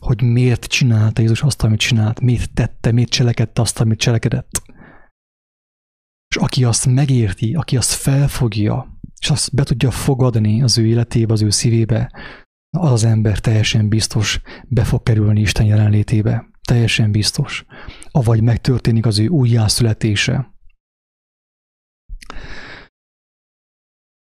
[0.00, 4.62] hogy miért csinálta Jézus azt, amit csinált, miért tette, miért cselekedte azt, amit cselekedett.
[6.28, 11.32] És aki azt megérti, aki azt felfogja, és azt be tudja fogadni az ő életébe,
[11.32, 12.12] az ő szívébe,
[12.78, 16.48] az az ember teljesen biztos be fog kerülni Isten jelenlétébe.
[16.68, 17.64] Teljesen biztos.
[18.10, 20.54] Avagy megtörténik az ő újjászületése.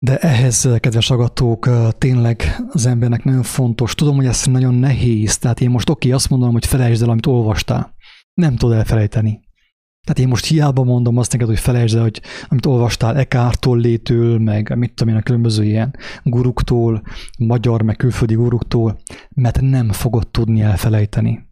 [0.03, 3.95] De ehhez, kedves agatók, tényleg az embernek nagyon fontos.
[3.95, 7.27] Tudom, hogy ez nagyon nehéz, tehát én most oké, azt mondom, hogy felejtsd el, amit
[7.27, 7.95] olvastál.
[8.35, 9.41] Nem tudod elfelejteni.
[10.07, 14.39] Tehát én most hiába mondom azt neked, hogy felejtsd el, hogy amit olvastál Ekártól létől,
[14.39, 17.03] meg mit tudom én, a különböző ilyen guruktól,
[17.39, 19.01] magyar, meg külföldi guruktól,
[19.35, 21.49] mert nem fogod tudni elfelejteni.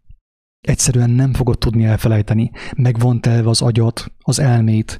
[0.67, 2.51] Egyszerűen nem fogod tudni elfelejteni.
[2.75, 4.99] Meg van az agyat, az elmét,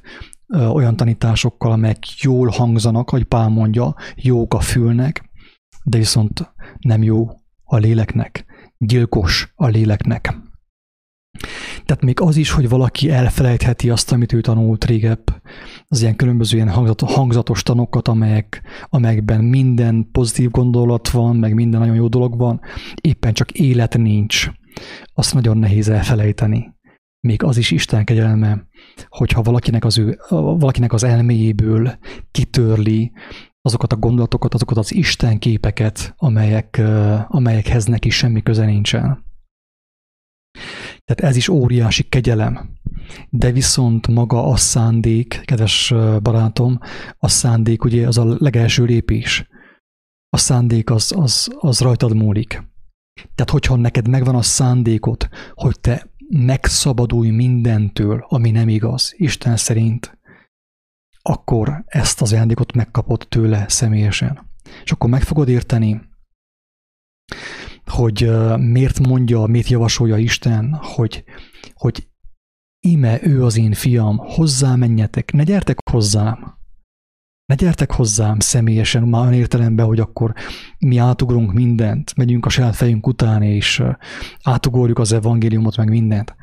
[0.54, 5.30] olyan tanításokkal, amelyek jól hangzanak, hogy Pál mondja, jók a fülnek,
[5.84, 7.28] de viszont nem jó
[7.64, 8.44] a léleknek,
[8.78, 10.34] gyilkos a léleknek.
[11.84, 15.42] Tehát még az is, hogy valaki elfelejtheti azt, amit ő tanult régebb,
[15.86, 21.94] az ilyen különböző ilyen hangzatos tanokat, amelyek, amelyekben minden pozitív gondolat van, meg minden nagyon
[21.94, 22.60] jó dolog van,
[23.00, 24.50] éppen csak élet nincs.
[25.14, 26.74] Azt nagyon nehéz elfelejteni
[27.20, 28.66] még az is Isten kegyelme,
[29.08, 31.98] hogyha valakinek az, ő, valakinek az elméjéből
[32.30, 33.12] kitörli
[33.62, 36.80] azokat a gondolatokat, azokat az Isten képeket, amelyek,
[37.28, 39.24] amelyekhez neki semmi köze nincsen.
[41.04, 42.78] Tehát ez is óriási kegyelem.
[43.28, 46.78] De viszont maga a szándék, kedves barátom,
[47.18, 49.48] a szándék ugye az a legelső lépés.
[50.28, 52.48] A szándék az, az, az rajtad múlik.
[53.34, 60.18] Tehát hogyha neked megvan a szándékot, hogy te megszabadulj mindentől, ami nem igaz, Isten szerint,
[61.22, 64.50] akkor ezt az ajándékot megkapod tőle személyesen.
[64.84, 66.00] És akkor meg fogod érteni,
[67.86, 71.24] hogy miért mondja, mit javasolja Isten, hogy,
[71.74, 72.08] hogy
[72.80, 76.58] ime ő az én fiam, hozzá menjetek, ne gyertek hozzám.
[77.50, 80.34] Ne gyertek hozzám személyesen, már olyan értelemben, hogy akkor
[80.78, 83.82] mi átugrunk mindent, megyünk a saját fejünk után, és
[84.42, 86.34] átugorjuk az evangéliumot, meg mindent.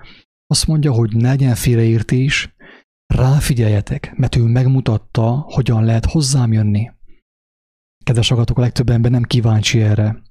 [0.48, 2.56] Azt mondja, hogy ne legyen félreértés,
[3.14, 6.92] ráfigyeljetek, mert ő megmutatta, hogyan lehet hozzám jönni.
[8.04, 10.22] Kedves agatok, a legtöbb ember nem kíváncsi erre.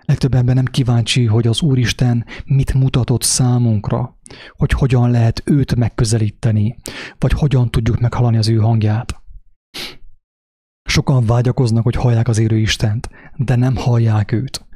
[0.00, 4.18] Legtöbb ember nem kíváncsi, hogy az Úristen mit mutatott számunkra,
[4.50, 6.76] hogy hogyan lehet őt megközelíteni,
[7.18, 9.22] vagy hogyan tudjuk meghalani az ő hangját.
[10.94, 14.66] Sokan vágyakoznak, hogy hallják az érő Istent, de nem hallják őt.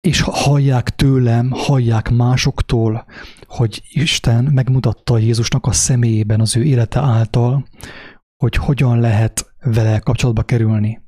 [0.00, 3.04] És hallják tőlem, hallják másoktól,
[3.46, 7.66] hogy Isten megmutatta Jézusnak a személyében az ő élete által,
[8.36, 11.02] hogy hogyan lehet vele kapcsolatba kerülni.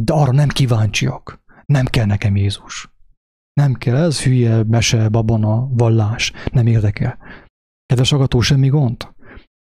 [0.00, 1.42] De arra nem kíváncsiak.
[1.64, 2.90] Nem kell nekem Jézus.
[3.52, 6.32] Nem kell, ez hülye, mese, babona, vallás.
[6.52, 7.18] Nem érdekel.
[7.86, 9.08] Kedves agató, semmi gond?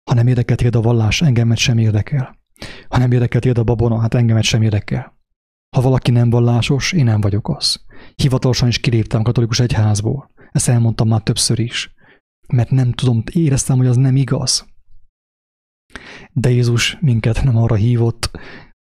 [0.10, 2.42] Ha nem érdekel téged a vallás, engemet sem érdekel.
[2.88, 5.18] Ha nem érdekel téged a babona, hát engemet sem érdekel.
[5.76, 7.86] Ha valaki nem vallásos, én nem vagyok az.
[8.16, 10.32] Hivatalosan is kiléptem a katolikus egyházból.
[10.52, 11.94] Ezt elmondtam már többször is.
[12.48, 14.66] Mert nem tudom, éreztem, hogy az nem igaz.
[16.32, 18.32] De Jézus minket nem arra hívott,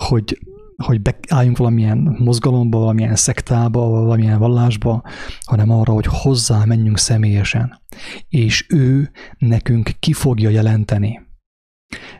[0.04, 0.40] hogy
[0.82, 5.04] hogy beálljunk valamilyen mozgalomba, valamilyen szektába, valamilyen vallásba,
[5.46, 7.82] hanem arra, hogy hozzá menjünk személyesen.
[8.28, 11.22] És ő nekünk ki fogja jelenteni.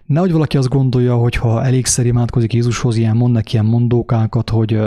[0.06, 4.80] Nehogy valaki azt gondolja, hogy ha elégszer imádkozik Jézushoz, ilyen mond neki ilyen mondókákat, hogy,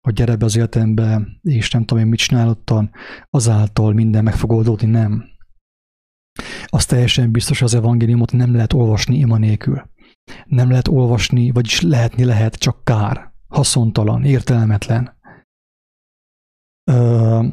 [0.00, 2.90] hogy gyere be az életembe, és nem tudom én mit csinálottan,
[3.30, 5.24] azáltal minden meg fog oldódni, nem.
[6.66, 9.82] Az teljesen biztos, az evangéliumot nem lehet olvasni ima nélkül
[10.46, 15.16] nem lehet olvasni, vagyis lehetni lehet, csak kár, haszontalan, értelmetlen.
[16.90, 17.46] Ö,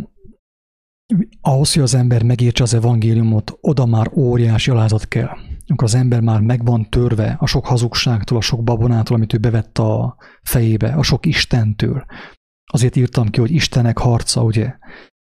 [1.41, 5.37] ahhoz, hogy az ember megértse az evangéliumot, oda már óriási alázat kell.
[5.67, 9.37] Amikor az ember már meg van törve a sok hazugságtól, a sok babonától, amit ő
[9.37, 12.05] bevett a fejébe, a sok Istentől.
[12.71, 14.73] Azért írtam ki, hogy Istenek harca, ugye?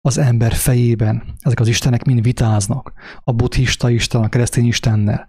[0.06, 2.92] az ember fejében ezek az istenek mind vitáznak,
[3.24, 5.26] a buddhista isten, a keresztény istennel,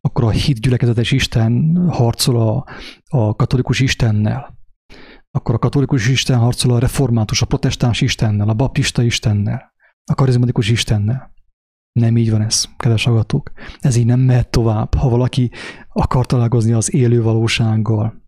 [0.00, 2.64] akkor a hit gyülekezetes isten harcol a,
[3.08, 4.58] a katolikus istennel,
[5.30, 9.72] akkor a katolikus isten harcol a református, a protestáns istennel, a baptista istennel,
[10.04, 11.29] a karizmatikus istennel.
[11.92, 13.52] Nem így van ez, kedves agatok.
[13.78, 14.94] Ez így nem mehet tovább.
[14.94, 15.50] Ha valaki
[15.92, 18.22] akar találkozni az élő valósággal,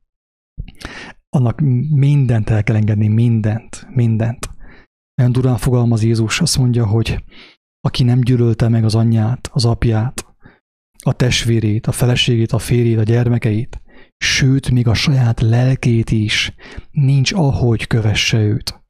[1.29, 4.51] annak mindent el kell engedni, mindent, mindent.
[5.20, 7.25] Olyan durán fogalmaz Jézus, azt mondja, hogy
[7.81, 10.27] aki nem gyűlölte meg az anyját, az apját,
[11.05, 13.83] a testvérét, a feleségét, a férjét, a gyermekeit,
[14.16, 16.55] sőt, még a saját lelkét is,
[16.90, 18.81] nincs ahogy kövesse őt.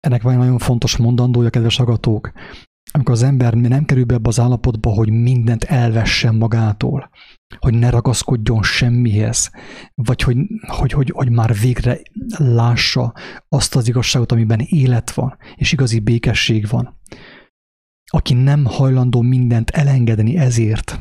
[0.00, 2.32] Ennek van egy nagyon fontos mondandója, kedves agatók,
[2.92, 7.10] amikor az ember nem kerül be ebbe az állapotba, hogy mindent elvessen magától,
[7.58, 9.50] hogy ne ragaszkodjon semmihez,
[9.94, 12.00] vagy hogy, hogy, hogy, hogy már végre
[12.36, 13.12] lássa
[13.48, 17.00] azt az igazságot, amiben élet van, és igazi békesség van.
[18.10, 21.00] Aki nem hajlandó mindent elengedni ezért,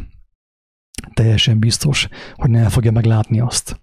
[1.14, 3.82] teljesen biztos, hogy nem fogja meglátni azt.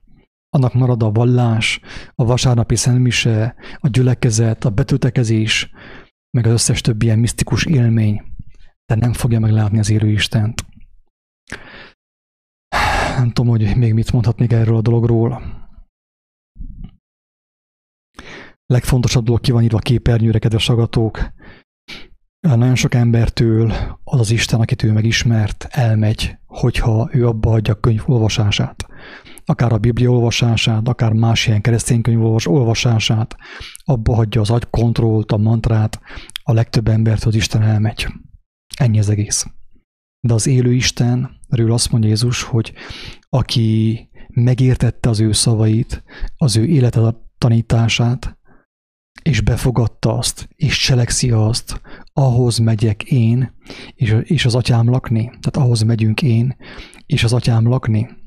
[0.49, 1.81] Annak marad a vallás,
[2.15, 5.71] a vasárnapi szentmise, a gyülekezet, a betöltekezés,
[6.31, 8.23] meg az összes többi ilyen misztikus élmény,
[8.87, 10.65] de nem fogja meglátni az élő Istent.
[13.17, 15.59] Nem tudom, hogy még mit mondhatnék erről a dologról.
[18.67, 21.33] Legfontosabb dolog ki van írva a képernyőre, kedves agatók.
[22.41, 23.73] Nagyon sok embertől
[24.05, 28.87] az az Isten, akit ő megismert, elmegy, hogyha ő abba hagyja a könyv olvasását.
[29.51, 33.37] Akár a Biblia olvasását, akár más ilyen keresztény könyv olvasását,
[33.85, 36.01] abba hagyja az agykontrollt, a mantrát,
[36.43, 38.07] a legtöbb embert az Isten elmegy.
[38.77, 39.47] Ennyi az egész.
[40.21, 42.73] De az élő Istenről azt mondja Jézus, hogy
[43.29, 46.03] aki megértette az ő szavait,
[46.37, 48.39] az ő életet tanítását,
[49.23, 51.81] és befogadta azt, és cselekszi azt,
[52.13, 53.55] ahhoz megyek én,
[54.23, 55.25] és az atyám lakni.
[55.25, 56.57] Tehát ahhoz megyünk én,
[57.07, 58.20] és az atyám lakni.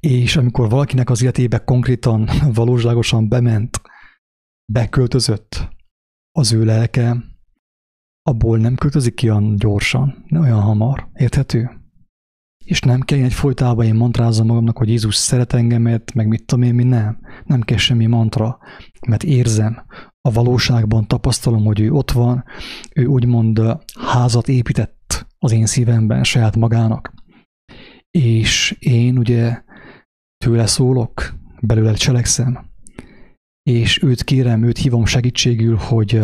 [0.00, 3.80] És amikor valakinek az életébe konkrétan, valóságosan bement,
[4.72, 5.68] beköltözött
[6.32, 7.16] az ő lelke,
[8.22, 11.08] abból nem költözik ki olyan gyorsan, nem olyan hamar.
[11.14, 11.70] Érthető?
[12.64, 16.64] És nem kell egy folytában én mantrázom magamnak, hogy Jézus szeret engemet, meg mit tudom
[16.64, 17.20] én, mi nem.
[17.44, 18.58] Nem kell semmi mantra,
[19.08, 19.84] mert érzem,
[20.20, 22.44] a valóságban tapasztalom, hogy ő ott van,
[22.94, 23.60] ő úgymond
[24.00, 27.14] házat épített az én szívemben saját magának.
[28.10, 29.62] És én ugye
[30.44, 32.70] tőle szólok, belőle cselekszem,
[33.62, 36.22] és őt kérem, őt hívom segítségül, hogy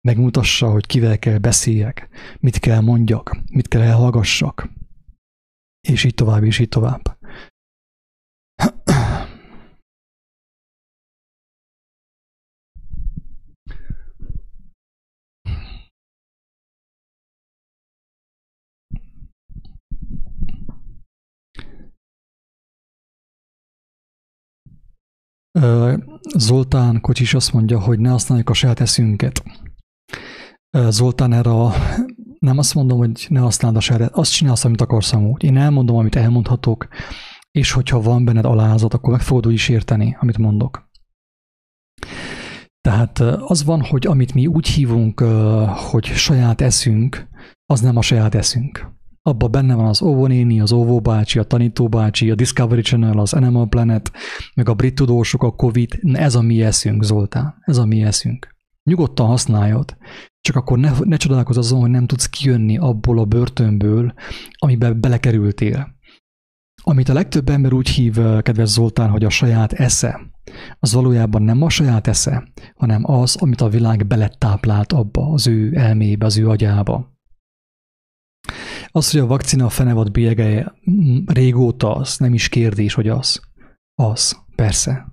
[0.00, 2.08] megmutassa, hogy kivel kell beszéljek,
[2.40, 4.68] mit kell mondjak, mit kell elhallgassak,
[5.88, 7.15] és így tovább, és így tovább.
[26.36, 29.42] Zoltán Kocsis azt mondja, hogy ne használjuk a saját eszünket.
[30.70, 31.72] Zoltán erre a,
[32.38, 35.44] nem azt mondom, hogy ne használd a saját, azt csinálsz, amit akarsz amúgy.
[35.44, 36.88] Én elmondom, amit elmondhatok,
[37.50, 40.88] és hogyha van benned alázat, akkor meg fogod úgy is érteni, amit mondok.
[42.80, 45.20] Tehát az van, hogy amit mi úgy hívunk,
[45.90, 47.28] hogy saját eszünk,
[47.66, 48.94] az nem a saját eszünk
[49.26, 54.12] abban benne van az óvonéni, az óvóbácsi, a tanítóbácsi, a Discovery Channel, az Animal Planet,
[54.54, 58.54] meg a brit tudósok, a Covid, ez a mi eszünk, Zoltán, ez a mi eszünk.
[58.82, 59.96] Nyugodtan használjad,
[60.40, 64.14] csak akkor ne, ne csodálkozz azon, hogy nem tudsz kijönni abból a börtönből,
[64.58, 65.94] amiben belekerültél.
[66.82, 70.20] Amit a legtöbb ember úgy hív, kedves Zoltán, hogy a saját esze,
[70.78, 75.76] az valójában nem a saját esze, hanem az, amit a világ beletáplált abba, az ő
[75.76, 77.14] elmébe, az ő agyába.
[78.96, 80.74] Az, hogy a vakcina a fenevad bélyegeje
[81.26, 83.40] régóta az, nem is kérdés, hogy az.
[83.94, 85.12] Az, persze.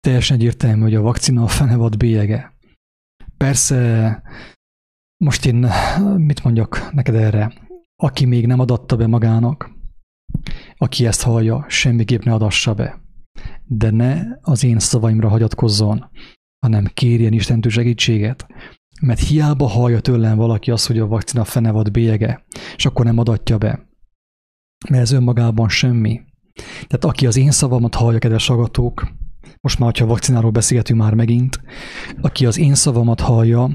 [0.00, 2.56] Teljesen egyértelmű, hogy a vakcina a fenevad bélyege.
[3.36, 4.22] Persze,
[5.24, 5.66] most én
[6.16, 7.68] mit mondjak neked erre?
[7.96, 9.70] Aki még nem adatta be magának,
[10.76, 13.02] aki ezt hallja, semmiképp ne adassa be.
[13.64, 16.10] De ne az én szavaimra hagyatkozzon,
[16.58, 18.46] hanem kérjen Istentől segítséget,
[19.00, 22.44] mert hiába hallja tőlem valaki azt, hogy a vakcina fenevad bélyege,
[22.76, 23.86] és akkor nem adatja be.
[24.88, 26.20] Mert ez önmagában semmi.
[26.86, 29.12] Tehát aki az én szavamat hallja, kedves agatók,
[29.60, 31.60] most már, ha vakcináról beszélgetünk már megint,
[32.20, 33.70] aki az én szavamat hallja,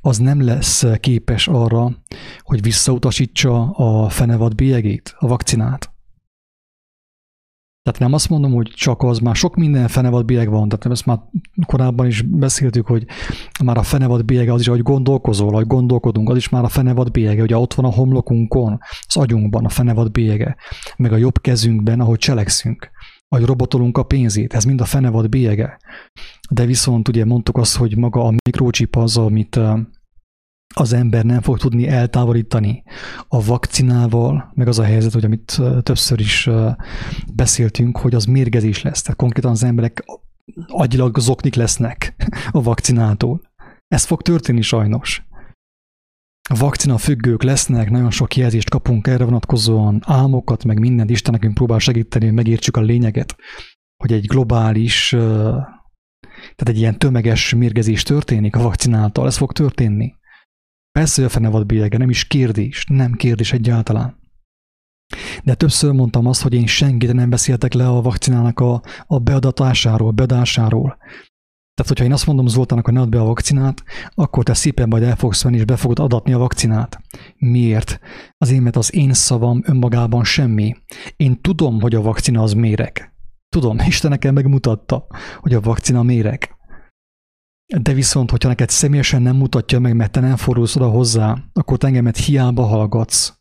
[0.00, 2.02] az nem lesz képes arra,
[2.40, 5.91] hogy visszautasítsa a fenevad bélyegét, a vakcinát.
[7.82, 11.06] Tehát nem azt mondom, hogy csak az, már sok minden fenevad bélyeg van, tehát ezt
[11.06, 11.18] már
[11.66, 13.06] korábban is beszéltük, hogy
[13.64, 17.10] már a fenevad bélyege az is, ahogy gondolkozol, ahogy gondolkodunk, az is már a fenevad
[17.10, 20.56] bélyege, ugye ott van a homlokunkon, az agyunkban a fenevad bélyege,
[20.96, 22.90] meg a jobb kezünkben, ahogy cselekszünk,
[23.28, 25.78] ahogy robotolunk a pénzét, ez mind a fenevad bélyege.
[26.50, 29.60] De viszont ugye mondtuk azt, hogy maga a mikrocsip az, amit
[30.74, 32.82] az ember nem fog tudni eltávolítani
[33.28, 36.50] a vakcinával, meg az a helyzet, hogy amit többször is
[37.34, 39.02] beszéltünk, hogy az mérgezés lesz.
[39.02, 40.04] Tehát konkrétan az emberek
[40.66, 42.14] agyilag zoknik lesznek
[42.50, 43.40] a vakcinától.
[43.88, 45.22] Ez fog történni sajnos.
[46.50, 51.54] A vakcina függők lesznek, nagyon sok jelzést kapunk erre vonatkozóan, álmokat, meg mindent Isten nekünk
[51.54, 53.36] próbál segíteni, hogy megértsük a lényeget,
[53.96, 60.14] hogy egy globális, tehát egy ilyen tömeges mérgezés történik a vakcináltal, ez fog történni.
[60.92, 64.20] Persze, hogy a fene volt bélyege, nem is kérdés, nem kérdés egyáltalán.
[65.44, 70.10] De többször mondtam azt, hogy én senkit nem beszéltek le a vakcinának a, a beadatásáról,
[70.10, 70.96] beadásáról.
[71.74, 73.82] Tehát, hogyha én azt mondom Zoltának, hogy ne add be a vakcinát,
[74.14, 77.00] akkor te szépen majd el fogsz venni, és be fogod adatni a vakcinát.
[77.36, 78.00] Miért?
[78.38, 80.76] Azért, mert az én szavam önmagában semmi.
[81.16, 83.12] Én tudom, hogy a vakcina az méreg.
[83.48, 85.06] Tudom, Isten nekem megmutatta,
[85.40, 86.56] hogy a vakcina méreg.
[87.80, 91.78] De viszont, hogyha neked személyesen nem mutatja meg, mert te nem fordulsz oda hozzá, akkor
[91.78, 93.32] te engemet hiába hallgatsz.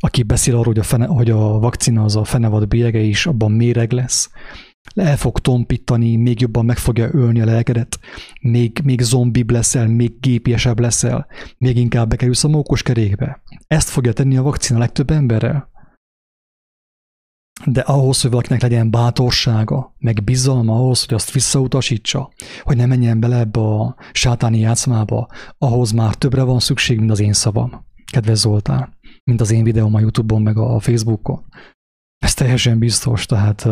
[0.00, 3.52] Aki beszél arról, hogy a, fene, hogy a vakcina az a fenevad bélyege is, abban
[3.52, 4.30] méreg lesz.
[4.94, 7.98] El fog tompítani, még jobban meg fogja ölni a lelkedet,
[8.40, 11.26] még, még zombib leszel, még gépiesebb leszel,
[11.58, 13.42] még inkább bekerülsz a mókos kerékbe.
[13.66, 15.70] Ezt fogja tenni a vakcina legtöbb emberrel.
[17.64, 22.30] De ahhoz, hogy valakinek legyen bátorsága, meg bizalma ahhoz, hogy azt visszautasítsa,
[22.62, 25.28] hogy ne menjen bele ebbe a sátáni játszmába,
[25.58, 29.94] ahhoz már többre van szükség, mint az én szavam, kedves Zoltán, mint az én videóm
[29.94, 31.44] a Youtube-on, meg a Facebookon.
[32.18, 33.68] Ez teljesen biztos, tehát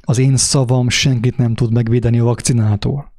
[0.00, 3.12] az én szavam senkit nem tud megvédeni a vakcinától.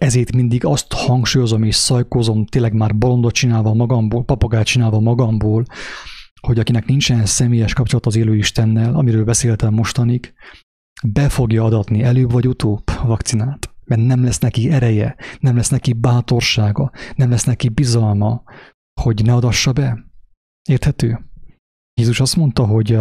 [0.00, 5.64] Ezért mindig azt hangsúlyozom és szajkozom, tényleg már bolondot csinálva magamból, papagát csinálva magamból,
[6.44, 10.34] hogy akinek nincsen személyes kapcsolat az élő Istennel, amiről beszéltem mostanig,
[11.06, 13.74] be fogja adatni előbb vagy utóbb a vakcinát.
[13.84, 18.42] mert nem lesz neki ereje, nem lesz neki bátorsága, nem lesz neki bizalma,
[19.00, 20.04] hogy ne adassa be.
[20.68, 21.24] Érthető?
[21.94, 22.98] Jézus azt mondta, hogy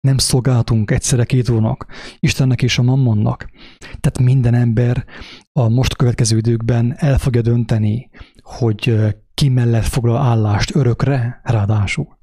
[0.00, 1.86] nem szolgáltunk egyszerre két úrnak,
[2.18, 3.50] Istennek és a mammonnak.
[3.78, 5.04] Tehát minden ember
[5.52, 8.10] a most következő időkben el fogja dönteni,
[8.42, 8.96] hogy
[9.34, 12.18] ki mellett foglal állást örökre, ráadásul.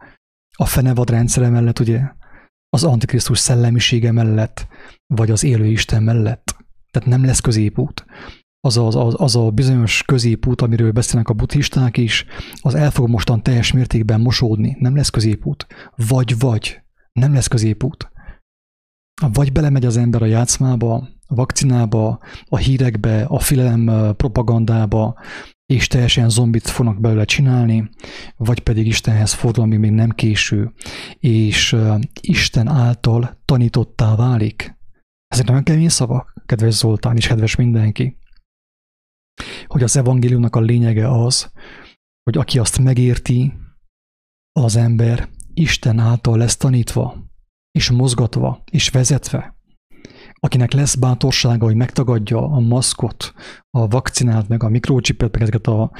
[0.60, 2.02] A fenevad rendszere mellett, ugye,
[2.70, 4.68] az Antikrisztus szellemisége mellett,
[5.14, 6.56] vagy az élő Isten mellett.
[6.92, 8.06] Tehát nem lesz középút.
[8.60, 12.26] Az a, az, az a bizonyos középút, amiről beszélnek a buddhisták is,
[12.62, 14.76] az el fog mostan teljes mértékben mosódni.
[14.80, 15.68] Nem lesz középút.
[15.96, 16.82] Vagy, vagy.
[17.12, 18.12] Nem lesz középút.
[19.34, 25.16] Vagy belemegy az ember a játszmába, a vakcinába, a hírekbe, a filelem propagandába,
[25.68, 27.90] és teljesen zombit fognak belőle csinálni,
[28.36, 30.74] vagy pedig Istenhez fordul, ami még nem késő,
[31.20, 31.76] és
[32.22, 34.76] Isten által tanítottá válik.
[35.28, 38.18] Ezek nagyon kemény szavak, kedves Zoltán és kedves mindenki.
[39.68, 41.52] Hogy az evangéliumnak a lényege az,
[42.24, 43.54] hogy aki azt megérti,
[44.52, 47.32] az ember Isten által lesz tanítva,
[47.72, 49.57] és mozgatva, és vezetve.
[50.48, 53.34] Akinek lesz bátorsága, hogy megtagadja a maszkot,
[53.70, 55.92] a vakcinát, meg a mikrocsipet, meg ezeket a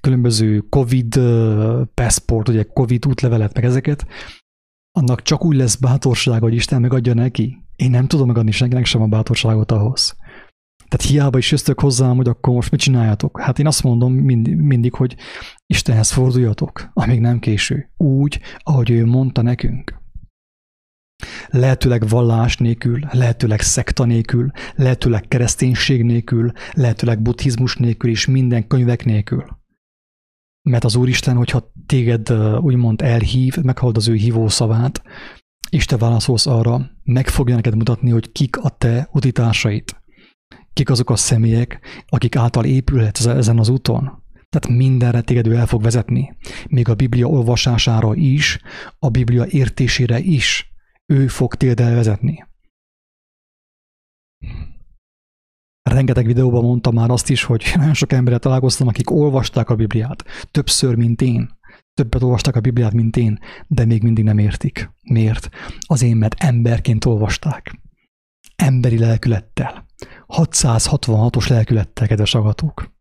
[0.00, 1.20] különböző COVID
[1.94, 4.06] passport, ugye COVID útlevelet, meg ezeket,
[4.98, 7.56] annak csak úgy lesz bátorsága, hogy Isten megadja neki.
[7.76, 10.16] Én nem tudom megadni senkinek sem a bátorságot ahhoz.
[10.88, 13.40] Tehát hiába is jöttök hozzám, hogy akkor most mit csináljatok?
[13.40, 15.16] Hát én azt mondom mindig, mindig, hogy
[15.66, 17.90] Istenhez forduljatok, amíg nem késő.
[17.96, 19.99] Úgy, ahogy ő mondta nekünk.
[21.48, 29.04] Lehetőleg vallás nélkül, lehetőleg szekta nélkül, lehetőleg kereszténység nélkül, lehetőleg buddhizmus nélkül és minden könyvek
[29.04, 29.44] nélkül.
[30.62, 35.02] Mert az Úristen, hogyha téged úgymond elhív, meghallod az ő hívó szavát,
[35.70, 40.00] és te válaszolsz arra, meg fogja neked mutatni, hogy kik a te utitársait
[40.72, 44.22] kik azok a személyek, akik által épülhetsz ezen az úton.
[44.48, 46.36] Tehát mindenre téged ő el fog vezetni.
[46.68, 48.58] Még a Biblia olvasására is,
[48.98, 50.69] a Biblia értésére is
[51.10, 52.46] ő fog téged elvezetni.
[55.82, 60.24] Rengeteg videóban mondtam már azt is, hogy nagyon sok emberre találkoztam, akik olvasták a Bibliát.
[60.50, 61.58] Többször, mint én.
[61.94, 64.90] Többet olvasták a Bibliát, mint én, de még mindig nem értik.
[65.02, 65.48] Miért?
[65.80, 67.80] Azért, mert emberként olvasták.
[68.56, 69.86] Emberi lelkülettel.
[70.28, 72.92] 666-os lelkülettel, kedves agatók.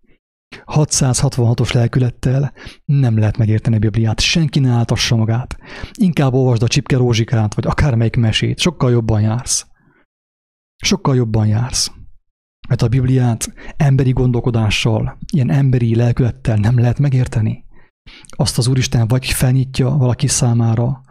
[0.65, 2.53] 666-os lelkülettel
[2.85, 5.57] nem lehet megérteni a Bibliát, senki ne áltassa magát.
[5.93, 9.67] Inkább olvasd a Csipke Rózsikát, vagy akármelyik mesét, sokkal jobban jársz.
[10.83, 11.91] Sokkal jobban jársz.
[12.67, 17.65] Mert a Bibliát emberi gondolkodással, ilyen emberi lelkülettel nem lehet megérteni.
[18.27, 21.01] Azt az Úristen vagy felnyitja valaki számára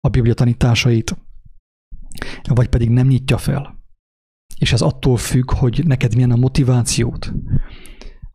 [0.00, 1.16] a Biblia tanításait,
[2.48, 3.84] vagy pedig nem nyitja fel.
[4.58, 7.32] És ez attól függ, hogy neked milyen a motivációt.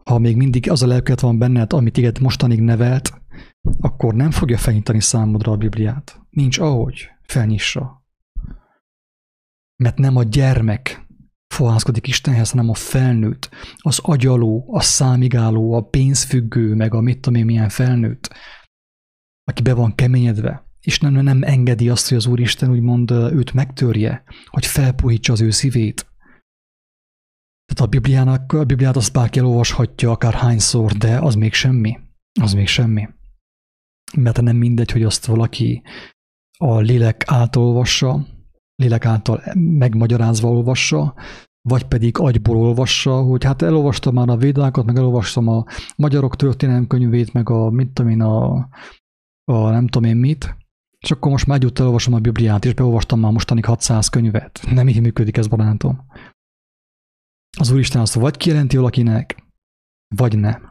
[0.04, 3.22] Ha még mindig az a lelkület van benned, amit téged mostanig nevelt,
[3.80, 6.20] akkor nem fogja felnyitani számodra a Bibliát.
[6.30, 8.04] Nincs ahogy felnyissa.
[9.84, 11.06] Mert nem a gyermek
[11.54, 17.40] fohászkodik Istenhez, hanem a felnőtt, az agyaló, a számigáló, a pénzfüggő, meg a mit tudom
[17.40, 18.34] én milyen felnőtt,
[19.44, 24.24] aki be van keményedve, és nem, nem engedi azt, hogy az Úristen úgymond őt megtörje,
[24.46, 26.11] hogy felpuhítsa az ő szívét.
[27.74, 31.98] Tehát a Bibliának, a Bibliát azt bárki elolvashatja akár hányszor, de az még semmi.
[32.42, 33.08] Az még semmi.
[34.18, 35.82] Mert nem mindegy, hogy azt valaki
[36.58, 38.26] a lélek által olvassa,
[38.76, 41.14] lélek által megmagyarázva olvassa,
[41.62, 45.66] vagy pedig agyból olvassa, hogy hát elolvastam már a védákat, meg elolvastam a
[45.96, 48.54] magyarok történelemkönyvét, meg a mit tudom én, a,
[49.44, 50.56] a nem tudom én mit,
[51.00, 54.60] és akkor most már együtt elolvasom a Bibliát, és beolvastam már mostanig 600 könyvet.
[54.72, 56.06] Nem így működik ez, barátom.
[57.58, 59.44] Az Úristen azt vagy kijelenti valakinek,
[60.16, 60.70] vagy nem.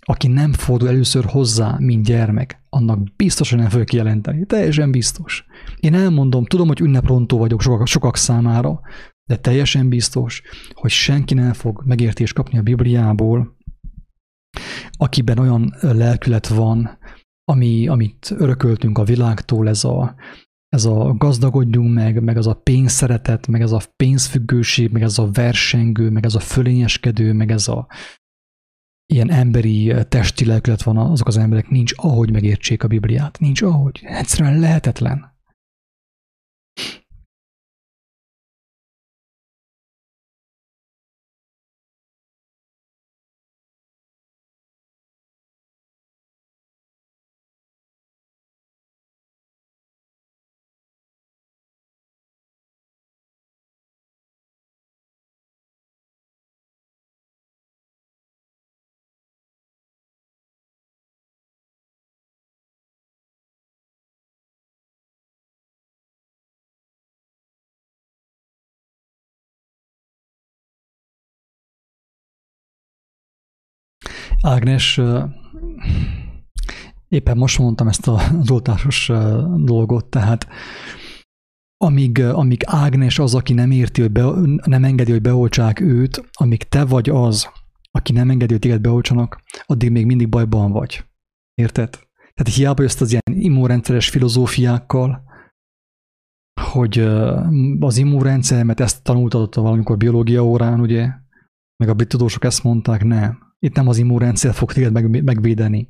[0.00, 4.46] Aki nem fordul először hozzá, mint gyermek, annak biztos, hogy nem fogja kijelenteni.
[4.46, 5.44] Teljesen biztos.
[5.76, 8.80] Én elmondom, tudom, hogy ünneprontó vagyok sokak, sokak számára,
[9.28, 10.42] de teljesen biztos,
[10.74, 13.56] hogy senki nem fog megértést kapni a Bibliából,
[14.90, 16.98] akiben olyan lelkület van,
[17.44, 20.14] ami, amit örököltünk a világtól, ez a
[20.76, 25.30] ez a gazdagodjunk meg, meg az a pénzszeretet, meg ez a pénzfüggőség, meg ez a
[25.32, 27.86] versengő, meg ez a fölényeskedő, meg ez a
[29.12, 33.38] ilyen emberi testi lelkület van azok az emberek, nincs ahogy megértsék a Bibliát.
[33.38, 34.00] Nincs ahogy.
[34.02, 35.35] Egyszerűen lehetetlen.
[74.46, 75.00] Ágnes,
[77.08, 78.20] éppen most mondtam ezt a
[78.50, 79.12] oltásos
[79.56, 80.48] dolgot, tehát
[81.76, 84.22] amíg, amíg Ágnes az, aki nem érti, hogy be,
[84.64, 87.48] nem engedi, hogy beoltsák őt, amíg te vagy az,
[87.90, 91.04] aki nem engedi, hogy téged beoltsanak, addig még mindig bajban vagy.
[91.54, 91.90] Érted?
[92.34, 95.22] Tehát hiába jössz az ilyen immunrendszeres filozófiákkal,
[96.72, 96.98] hogy
[97.80, 101.10] az immunrendszer, mert ezt tanultad valamikor biológia órán, ugye,
[101.76, 103.45] meg a brit tudósok ezt mondták, nem.
[103.58, 105.88] Itt nem az immunrendszer fog téged meg, megvédeni,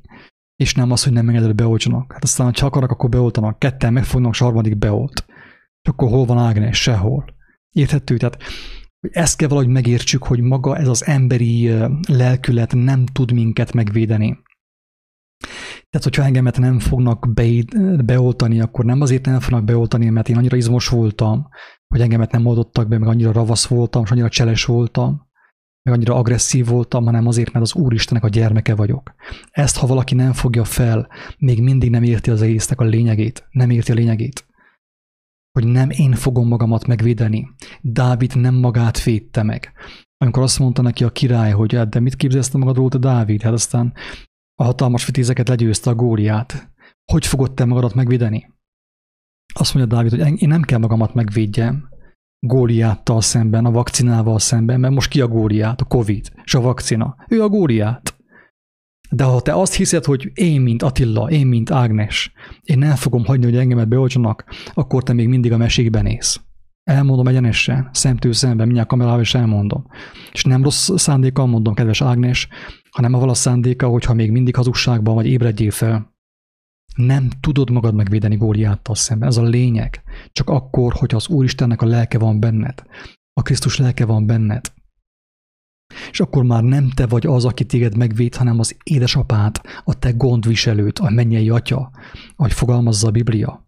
[0.55, 2.13] és nem az, hogy nem engeded, beoltsanak.
[2.13, 3.59] Hát aztán, ha akarnak, akkor beoltanak.
[3.59, 5.25] Ketten megfognak, és harmadik beolt.
[5.81, 6.81] És akkor hol van Ágnes?
[6.81, 7.25] Sehol.
[7.69, 8.17] Érthető?
[8.17, 8.43] Tehát
[8.99, 11.71] hogy ezt kell valahogy megértsük, hogy maga ez az emberi
[12.07, 14.39] lelkület nem tud minket megvédeni.
[15.89, 17.45] Tehát, hogyha engemet nem fognak be,
[18.05, 21.47] beoltani, akkor nem azért nem fognak beoltani, mert én annyira izmos voltam,
[21.87, 25.26] hogy engemet nem oldottak be, meg annyira ravasz voltam, és annyira cseles voltam,
[25.87, 29.13] meg annyira agresszív voltam, hanem azért, mert az Úristenek a gyermeke vagyok.
[29.51, 31.07] Ezt, ha valaki nem fogja fel,
[31.37, 34.45] még mindig nem érti az egésznek a lényegét, nem érti a lényegét.
[35.51, 37.47] Hogy nem én fogom magamat megvédeni.
[37.81, 39.71] Dávid nem magát védte meg.
[40.17, 43.41] Amikor azt mondta neki a király, hogy hát de mit képzelsz magadról, te Dávid?
[43.41, 43.93] Hát aztán
[44.55, 46.71] a hatalmas vitézeket legyőzte a góriát.
[47.11, 48.53] Hogy fogod te magadat megvédeni?
[49.53, 51.89] Azt mondja Dávid, hogy én nem kell magamat megvédjem
[52.39, 55.81] góliáttal szemben, a vakcinával szemben, mert most ki a góliát?
[55.81, 57.15] A Covid és a vakcina.
[57.27, 58.15] Ő a góliát.
[59.09, 62.31] De ha te azt hiszed, hogy én, mint Attila, én, mint Ágnes,
[62.63, 66.45] én nem fogom hagyni, hogy engemet beoltsanak, akkor te még mindig a mesékben néz.
[66.83, 69.85] Elmondom egyenesen, szemtől szemben, mindjárt kamerával is elmondom.
[70.31, 72.47] És nem rossz szándékkal mondom, kedves Ágnes,
[72.91, 76.15] hanem a valasz szándéka, hogyha még mindig hazugságban vagy, ébredjél fel.
[76.97, 79.27] Nem tudod magad megvédeni Góliáttal szemben.
[79.27, 80.03] Ez a lényeg.
[80.31, 82.83] Csak akkor, hogyha az Úristennek a lelke van benned.
[83.33, 84.71] A Krisztus lelke van benned.
[86.11, 90.11] És akkor már nem te vagy az, aki téged megvéd, hanem az édesapád, a te
[90.11, 91.91] gondviselőt, a mennyei atya,
[92.35, 93.66] ahogy fogalmazza a Biblia.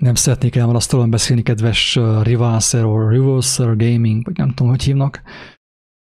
[0.00, 5.22] Nem szeretnék elmarasztalóan beszélni, kedves uh, Rivalser, or Reverser Gaming, vagy nem tudom, hogy hívnak,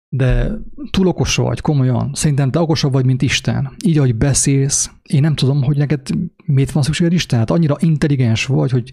[0.10, 0.52] de
[0.90, 2.12] túl okos vagy, komolyan.
[2.14, 3.76] Szerintem te okosabb vagy, mint Isten.
[3.86, 6.02] Így, ahogy beszélsz, én nem tudom, hogy neked
[6.46, 7.40] miért van szükséged Isten.
[7.40, 8.92] Hát annyira intelligens vagy, hogy,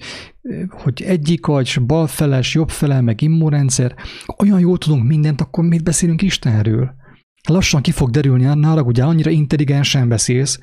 [0.71, 3.95] hogy egyik vagy, balfeles, jobbfele, meg immunrendszer.
[4.39, 6.95] Olyan jól tudunk mindent, akkor miért beszélünk Istenről?
[7.49, 10.59] Lassan ki fog derülni, nála ugye annyira intelligensen beszélsz,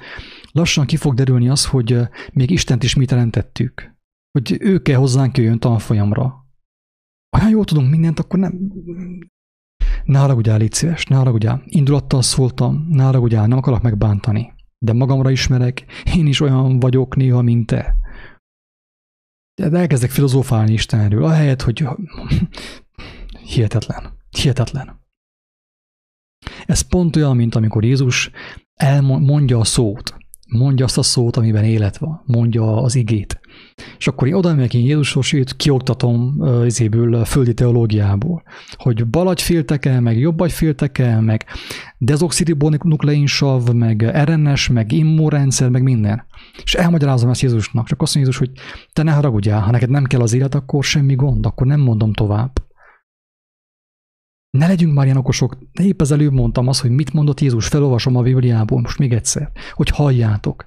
[0.51, 3.97] lassan ki fog derülni az, hogy uh, még Istent is mit jelentettük
[4.31, 6.47] hogy ő kell hozzánk jöjjön tanfolyamra.
[7.37, 8.71] Ha jól tudunk mindent, akkor nem...
[10.03, 11.63] Ne haragudjál, légy szíves, ne haragudjál.
[11.65, 14.53] Indulattal szóltam, ne haragudjál, nem akarok megbántani.
[14.85, 17.95] De magamra ismerek, én is olyan vagyok néha, mint te.
[19.61, 21.87] De elkezdek filozófálni Istenről, ahelyett, hogy
[23.53, 24.99] hihetetlen, hihetetlen.
[26.65, 28.31] Ez pont olyan, mint amikor Jézus
[28.73, 30.17] elmondja a szót,
[30.47, 33.39] mondja azt a szót, amiben élet van, mondja az igét.
[33.97, 38.43] És akkor én oda megyek én Jézushoz, őt kioktatom uh, izéből, földi teológiából,
[38.77, 41.45] hogy balagyféltek-e, meg jobbagyféltek-e, meg
[41.97, 43.27] dezoxiribonuklein
[43.73, 46.25] meg RNS, meg immunrendszer, meg minden.
[46.63, 48.63] És elmagyarázom ezt Jézusnak, csak azt mondja Jézus, hogy
[48.93, 52.13] te ne haragudjál, ha neked nem kell az élet, akkor semmi gond, akkor nem mondom
[52.13, 52.51] tovább.
[54.49, 55.57] Ne legyünk már ilyen okosok.
[55.81, 59.51] Épp az előbb mondtam azt, hogy mit mondott Jézus, felolvasom a Bibliából, most még egyszer,
[59.73, 60.65] hogy halljátok.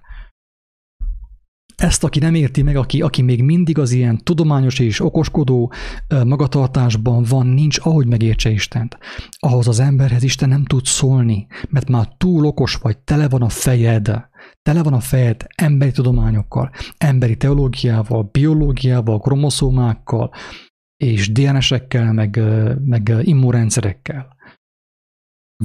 [1.77, 5.73] Ezt, aki nem érti meg, aki, aki még mindig az ilyen tudományos és okoskodó
[6.25, 8.99] magatartásban van, nincs, ahogy megértse Istent.
[9.39, 13.49] Ahhoz az emberhez Isten nem tud szólni, mert már túl okos vagy, tele van a
[13.49, 14.31] fejed.
[14.63, 20.31] Tele van a fejed emberi tudományokkal, emberi teológiával, biológiával, kromoszómákkal,
[20.97, 22.41] és DNS-ekkel, meg,
[22.85, 24.37] meg immunrendszerekkel.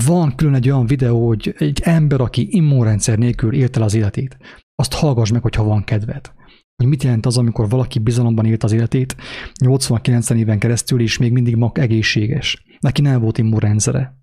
[0.05, 4.37] Van külön egy olyan videó, hogy egy ember, aki immunrendszer nélkül élte az életét,
[4.79, 6.31] azt hallgass meg, hogyha van kedved.
[6.75, 9.15] Hogy mit jelent az, amikor valaki bizalomban élt az életét
[9.63, 12.63] 80-90 éven keresztül, és még mindig mag egészséges.
[12.79, 14.17] Neki nem volt immunrendszere.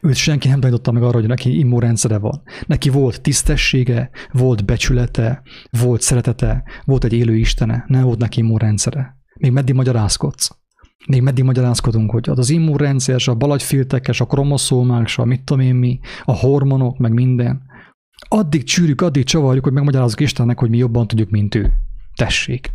[0.00, 2.42] Őt senki nem tanította meg arra, hogy neki immunrendszere van.
[2.66, 9.16] Neki volt tisztessége, volt becsülete, volt szeretete, volt egy élő istene, nem volt neki immunrendszere.
[9.38, 10.50] Még meddig magyarázkodsz?
[11.06, 16.00] Még meddig magyarázkodunk, hogy az immunrendszer, a balagyfiltekes, a kromoszómák, a mit tudom én mi,
[16.24, 17.62] a hormonok, meg minden.
[18.34, 21.72] Addig csűrjük, addig csavarjuk, hogy megmagyarázzuk Istennek, hogy mi jobban tudjuk, mint ő.
[22.14, 22.72] Tessék.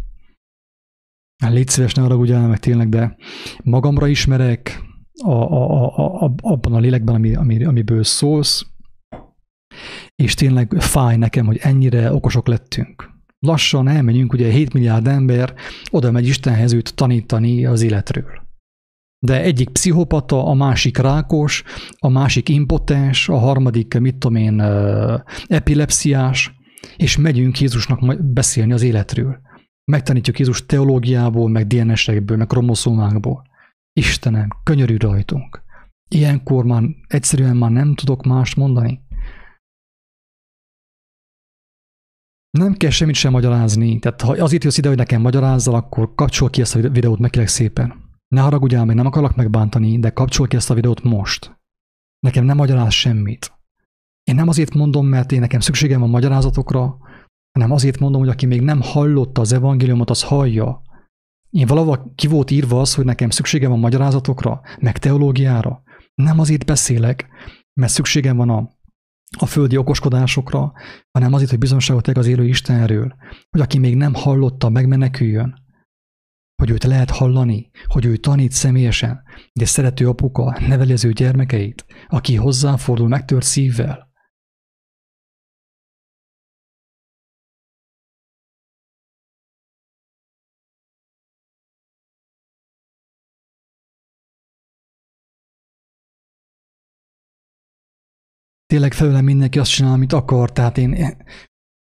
[1.43, 3.15] Hát légy szíves, ne arra ugye meg tényleg, de
[3.63, 4.81] magamra ismerek,
[5.23, 8.65] a, a, a, a, abban a lélekben, ami, ami, amiből szólsz,
[10.15, 13.09] és tényleg fáj nekem, hogy ennyire okosok lettünk.
[13.39, 15.53] Lassan elmegyünk, ugye 7 milliárd ember
[15.91, 18.46] oda megy Istenhez őt tanítani az életről.
[19.19, 21.63] De egyik pszichopata, a másik rákos,
[21.97, 24.61] a másik impotens, a harmadik, mit tudom én,
[25.47, 26.55] epilepsziás,
[26.97, 29.39] és megyünk Jézusnak beszélni az életről.
[29.91, 33.47] Megtanítjuk Jézus teológiából, meg DNS-ekből, meg kromoszómákból.
[33.93, 35.63] Istenem, könyörű rajtunk.
[36.09, 39.01] Ilyenkor már egyszerűen már nem tudok mást mondani.
[42.49, 43.99] Nem kell semmit sem magyarázni.
[43.99, 47.47] Tehát ha azért jössz ide, hogy nekem magyarázzal, akkor kapcsol ki ezt a videót, meg
[47.47, 48.06] szépen.
[48.27, 51.59] Ne haragudjál meg, nem akarok megbántani, de kapcsol ki ezt a videót most.
[52.19, 53.51] Nekem nem magyaráz semmit.
[54.23, 56.97] Én nem azért mondom, mert én nekem szükségem van magyarázatokra,
[57.51, 60.81] hanem azért mondom, hogy aki még nem hallotta az evangéliumot, az hallja.
[61.49, 65.83] Én valahol ki volt írva az, hogy nekem szükségem van magyarázatokra, meg teológiára.
[66.15, 67.27] Nem azért beszélek,
[67.73, 68.69] mert szükségem van a,
[69.37, 70.73] a földi okoskodásokra,
[71.11, 73.15] hanem azért, hogy bizonságot tegyek az élő Istenről,
[73.49, 75.66] hogy aki még nem hallotta, megmeneküljön
[76.57, 81.85] hogy őt lehet hallani, hogy ő tanít személyesen, de szerető apuka neveli az ő gyermekeit,
[82.07, 84.05] aki hozzáfordul megtört szívvel.
[98.65, 101.17] Tényleg felőlem mindenki azt csinál, amit akar, tehát én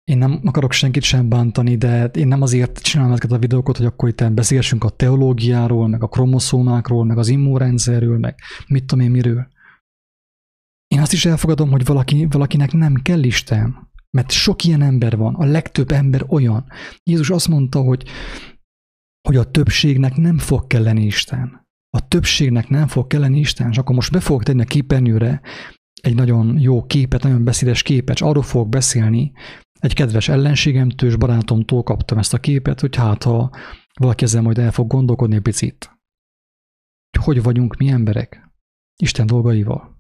[0.05, 3.85] én nem akarok senkit sem bántani, de én nem azért csinálom ezeket a videókat, hogy
[3.85, 9.11] akkor itt beszélgessünk a teológiáról, meg a kromoszómákról, meg az immunrendszerről, meg mit tudom én
[9.11, 9.47] miről.
[10.87, 15.35] Én azt is elfogadom, hogy valaki, valakinek nem kell Isten, mert sok ilyen ember van,
[15.35, 16.65] a legtöbb ember olyan.
[17.03, 18.03] Jézus azt mondta, hogy,
[19.27, 21.67] hogy a többségnek nem fog kelleni Isten.
[21.89, 25.41] A többségnek nem fog kelleni Isten, és akkor most be fogok tenni a képernyőre
[26.01, 29.31] egy nagyon jó képet, nagyon beszédes képet, és arról fogok beszélni,
[29.85, 33.51] egy kedves ellenségemtől és barátomtól kaptam ezt a képet, hogy hát ha
[33.99, 35.99] valaki ezzel majd el fog gondolkodni egy picit.
[37.19, 38.49] Hogy vagyunk mi emberek?
[39.01, 39.93] Isten dolgaival.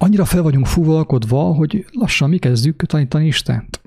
[0.00, 3.82] Annyira fel vagyunk fúvalkodva, hogy lassan mi kezdjük tanítani Istent.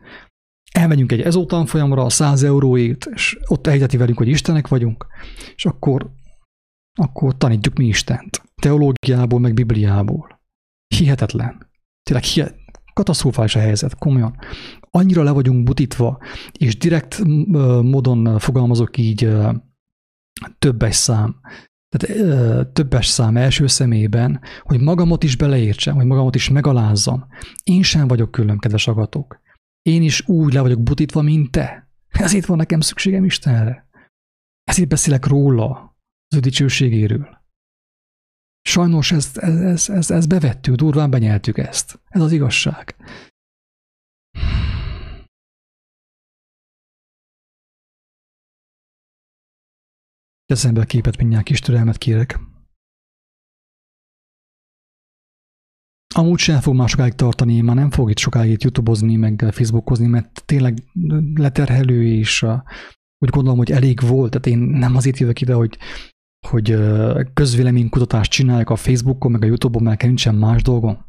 [0.71, 5.05] Elmegyünk egy ezótán folyamra a 100 euróért, és ott egyeti velünk, hogy Istenek vagyunk,
[5.55, 6.11] és akkor,
[6.93, 8.43] akkor tanítjuk mi Istent.
[8.61, 10.34] Teológiából, meg Bibliából.
[10.87, 11.69] Hihetetlen.
[12.03, 12.55] Tényleg hihet,
[12.93, 14.37] katasztrofális a helyzet, komolyan.
[14.79, 16.19] Annyira le vagyunk butítva,
[16.51, 17.23] és direkt
[17.81, 19.29] módon fogalmazok így
[20.59, 21.35] többes szám,
[21.89, 27.27] tehát többes szám első szemében, hogy magamot is beleértsem, hogy magamot is megalázzam.
[27.63, 29.41] Én sem vagyok külön, kedves agatok.
[29.81, 31.89] Én is úgy le vagyok butítva, mint te.
[32.07, 33.87] Ezért van nekem szükségem Istenre.
[34.63, 37.34] Ezért beszélek róla, az ő dicsőségéről.
[38.67, 41.99] Sajnos ezt, ezt, ezt, ezt bevettük, durván benyeltük ezt.
[42.07, 42.95] Ez az igazság.
[50.45, 52.39] Eszembe a képet mindjárt kis türelmet kérek.
[56.15, 59.45] Amúgy sem fog már sokáig tartani, én már nem fog itt sokáig itt youtube meg
[59.51, 60.77] facebookozni, mert tényleg
[61.35, 62.43] leterhelő, és
[63.17, 64.31] úgy gondolom, hogy elég volt.
[64.31, 65.77] Tehát én nem azért jövök ide, hogy
[66.45, 66.75] hogy
[67.33, 71.05] közvéleménykutatást csinálják a Facebookon, meg a Youtube-on, mert nincsen más dolgom,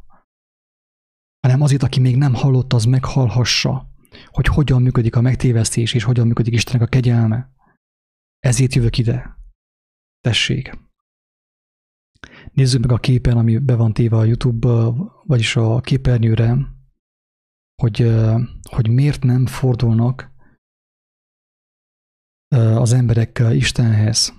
[1.39, 3.89] hanem azért, aki még nem hallott, az meghallhassa,
[4.25, 7.51] hogy hogyan működik a megtévesztés, és hogyan működik Istennek a kegyelme.
[8.39, 9.37] Ezért jövök ide.
[10.21, 10.79] Tessék.
[12.51, 14.67] Nézzük meg a képen, ami be van téve a YouTube,
[15.23, 16.57] vagyis a képernyőre,
[17.81, 18.15] hogy,
[18.69, 20.31] hogy miért nem fordulnak
[22.55, 24.33] az emberek Istenhez.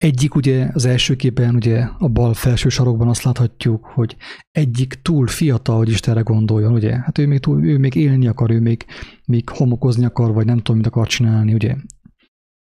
[0.00, 4.16] Egyik ugye az első képen ugye a bal felső sarokban azt láthatjuk, hogy
[4.50, 6.96] egyik túl fiatal, hogy Istenre gondoljon, ugye?
[6.96, 8.84] Hát ő még, túl, ő még élni akar, ő még,
[9.26, 11.76] még homokozni akar, vagy nem tudom, mit akar csinálni, ugye?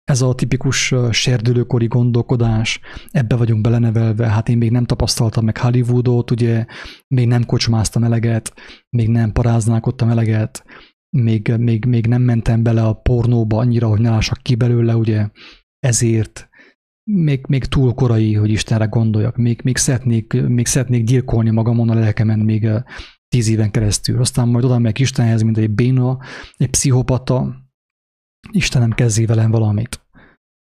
[0.03, 2.79] Ez a tipikus serdülőkori gondolkodás,
[3.11, 6.65] ebbe vagyunk belenevelve, hát én még nem tapasztaltam meg Hollywoodot, ugye,
[7.07, 8.53] még nem kocsmáztam eleget,
[8.89, 10.63] még nem paráználkodtam eleget,
[11.09, 15.27] még, még, még nem mentem bele a pornóba annyira, hogy ne lássak ki belőle, ugye,
[15.79, 16.48] ezért
[17.13, 21.93] még, még túl korai, hogy Istenre gondoljak, még, még, szeretnék, még szeretnék gyilkolni magamon a
[21.93, 22.69] lelkemen még
[23.27, 24.19] tíz éven keresztül.
[24.19, 26.19] Aztán majd oda meg Istenhez, mint egy béna,
[26.57, 27.67] egy pszichopata,
[28.51, 30.07] Istenem kezdi velem valamit.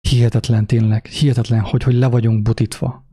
[0.09, 3.07] Hihetetlen tényleg, hihetetlen, hogy, hogy le vagyunk butítva.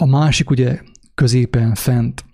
[0.00, 0.82] A másik ugye
[1.14, 2.24] középen, fent,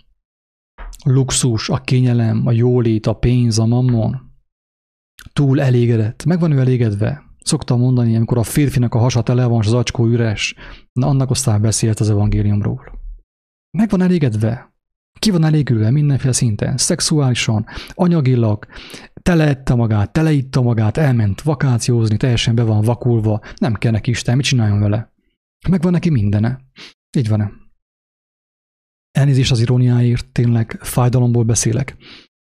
[1.04, 4.32] luxus, a kényelem, a jólét, a pénz, a mammon,
[5.32, 7.30] túl elégedett, meg van ő elégedve.
[7.51, 10.55] Szoktam mondani, amikor a férfinak a hasa tele van, és az acskó üres,
[10.92, 13.01] na annak aztán beszélt az evangéliumról.
[13.78, 14.74] Meg van elégedve,
[15.18, 18.66] ki van elégülve mindenféle szinten, szexuálisan, anyagilag,
[19.22, 24.44] teleette magát, teleitta magát, elment vakációzni, teljesen be van vakulva, nem kell neki Isten, mit
[24.44, 25.12] csináljon vele?
[25.68, 26.61] Megvan neki mindene.
[27.16, 27.51] Így van-e?
[29.11, 31.96] Elnézést az iróniáért, tényleg fájdalomból beszélek,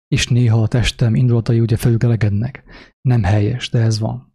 [0.07, 2.63] és néha a testem indulatai ugye felügelegednek.
[3.01, 4.26] Nem helyes, de ez van.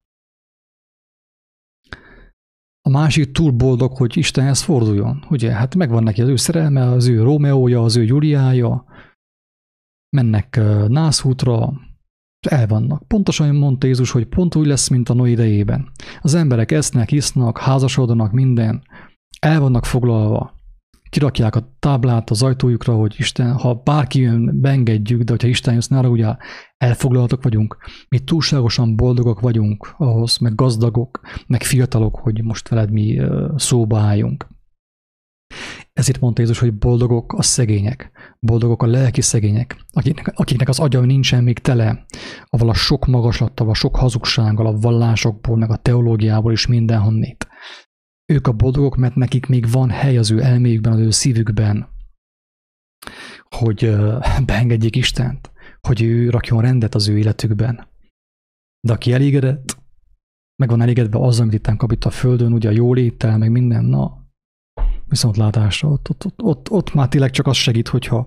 [2.85, 5.25] A másik túl boldog, hogy Istenhez forduljon.
[5.31, 8.85] Ugye, hát megvan neki az ő szerelme, az ő Rómeója, az ő Juliája,
[10.17, 11.73] mennek nászútra,
[12.49, 13.07] el vannak.
[13.07, 15.91] Pontosan mondta Jézus, hogy pont úgy lesz, mint a Noé idejében.
[16.21, 18.83] Az emberek esznek, isznak, házasodnak, minden.
[19.41, 20.61] El vannak foglalva.
[21.13, 25.87] Kirakják a táblát az ajtójukra, hogy Isten, ha bárki jön, beengedjük, de hogyha Isten jössz,
[25.87, 26.37] ne ugye
[26.77, 27.77] elfoglaltak vagyunk.
[28.09, 33.21] Mi túlságosan boldogok vagyunk ahhoz, meg gazdagok, meg fiatalok, hogy most veled mi
[33.57, 34.47] szóba álljunk.
[35.93, 38.11] Ezért mondta Jézus, hogy boldogok a szegények,
[38.41, 42.05] boldogok a lelki szegények, akiknek, akiknek az agya nincsen még tele,
[42.45, 47.47] avval a sok magaslattal, a sok hazugsággal, a vallásokból, meg a teológiából is mindenhonnét.
[48.33, 51.89] Ők a boldogok, mert nekik még van hely az ő elméjükben, az ő szívükben,
[53.49, 53.97] hogy
[54.47, 57.89] beengedjék Istent, hogy ő rakjon rendet az ő életükben.
[58.87, 59.77] De aki elégedett,
[60.57, 63.85] meg van elégedve azzal, amit itt kap itt a földön, ugye a jóléttel, meg minden,
[63.85, 64.27] na,
[65.09, 65.89] viszontlátásra.
[65.89, 68.27] Ott, ott, ott, ott, ott már tényleg csak az segít, hogyha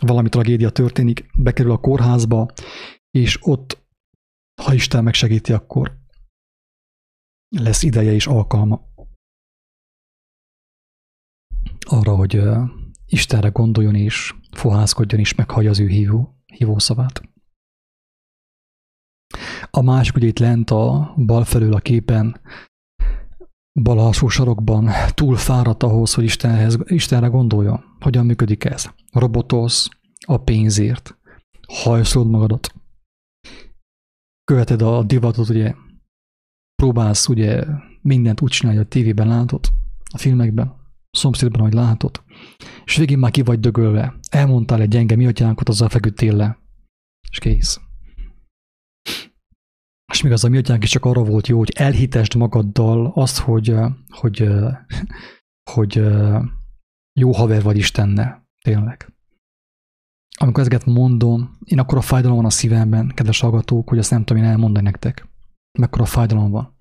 [0.00, 2.50] valami tragédia történik, bekerül a kórházba,
[3.10, 3.86] és ott,
[4.62, 5.98] ha Isten megsegíti, akkor
[7.56, 8.92] lesz ideje és alkalma
[11.84, 12.42] arra, hogy
[13.06, 17.22] Istenre gondoljon és fohászkodjon és meghallja az ő hívó, hívó szavát.
[19.70, 22.40] A másik, ugye itt lent a bal felül a képen
[23.80, 27.84] bal alsó sarokban túl fáradt ahhoz, hogy Istenhez, Istenre gondolja.
[28.00, 28.90] Hogyan működik ez?
[29.12, 29.88] Robotolsz
[30.26, 31.18] a pénzért.
[31.68, 32.74] Hajszolod magadat.
[34.44, 35.74] Követed a divatot, ugye
[36.74, 37.64] próbálsz ugye
[38.02, 39.68] mindent úgy csinálni, hogy a tévében látod,
[40.12, 40.83] a filmekben,
[41.14, 42.22] szomszédban, hogy látod,
[42.84, 44.14] és végén már ki vagy dögölve.
[44.30, 46.58] Elmondtál egy gyenge mi atyánkat, azzal feküdtél le,
[47.30, 47.80] és kész.
[50.12, 53.74] És még az a mi is csak arra volt jó, hogy elhitesd magaddal azt, hogy,
[54.08, 54.48] hogy,
[55.70, 56.02] hogy
[57.20, 58.48] jó haver vagy Istennel.
[58.62, 59.12] Tényleg.
[60.38, 64.24] Amikor ezeket mondom, én akkor a fájdalom van a szívemben, kedves hallgatók, hogy ezt nem
[64.24, 65.28] tudom én elmondani nektek.
[65.78, 66.76] Mekkora fájdalom van.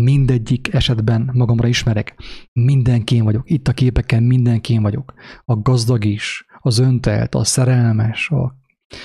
[0.00, 2.14] Mindegyik esetben magamra ismerek.
[2.52, 3.50] Mindenkén vagyok.
[3.50, 5.14] Itt a képeken mindenkén vagyok.
[5.44, 8.62] A gazdag is, az öntelt, a szerelmes, a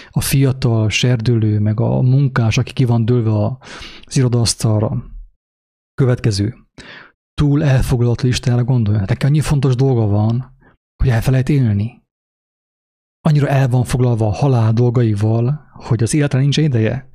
[0.10, 3.46] a fiatal serdülő, meg a munkás, aki ki van dőlve
[4.06, 5.04] az irodasztalra.
[5.94, 6.56] Következő.
[7.34, 9.04] Túl elfoglalt listára gondolja.
[9.06, 10.58] Neki annyi fontos dolga van,
[11.04, 12.04] hogy elfelejt élni.
[13.22, 17.10] Annyira el van foglalva a halál dolgaival, hogy az életre nincs ideje.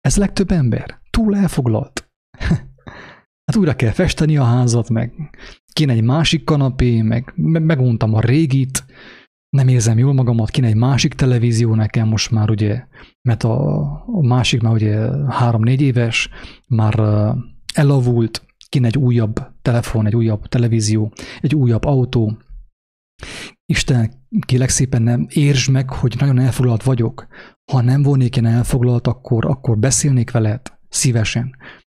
[0.00, 1.00] Ez legtöbb ember.
[1.10, 2.10] Túl elfoglalt.
[3.52, 5.12] hát újra kell festeni a házat, meg
[5.72, 8.84] kéne egy másik kanapé, meg meguntam a régit,
[9.48, 12.84] nem érzem jól magamat, kéne egy másik televízió nekem most már ugye,
[13.22, 14.98] mert a, a másik már ugye
[15.28, 16.28] három-négy éves,
[16.66, 17.00] már
[17.74, 22.36] elavult, kéne egy újabb telefon, egy újabb televízió, egy újabb autó.
[23.66, 24.12] Isten,
[24.46, 27.26] kélek szépen nem értsd meg, hogy nagyon elfoglalt vagyok.
[27.72, 31.56] Ha nem volnék én elfoglalt, akkor, akkor beszélnék veled szívesen.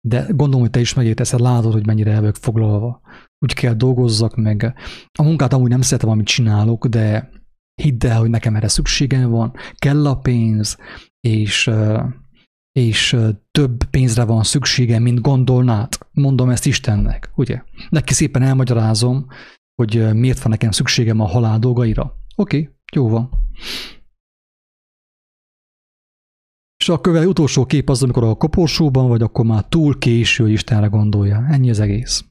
[0.07, 3.01] De gondolom, hogy te is megérteszed, látod, hogy mennyire el foglalva.
[3.39, 4.73] Úgy kell dolgozzak meg.
[5.11, 7.29] A munkát amúgy nem szeretem, amit csinálok, de
[7.81, 10.77] Hidd el, hogy nekem erre szükségem van, kell a pénz,
[11.19, 11.71] és,
[12.71, 13.17] és
[13.51, 15.97] több pénzre van szükségem, mint gondolnád.
[16.11, 17.61] Mondom ezt Istennek, ugye?
[17.89, 19.27] Neki szépen elmagyarázom,
[19.75, 22.15] hogy miért van nekem szükségem a halál dolgaira.
[22.35, 23.29] Oké, okay, jó van.
[26.83, 30.51] És a köve utolsó kép az, amikor a koporsóban vagy, akkor már túl késő, hogy
[30.51, 31.45] Istenre gondolja.
[31.49, 32.25] Ennyi az egész.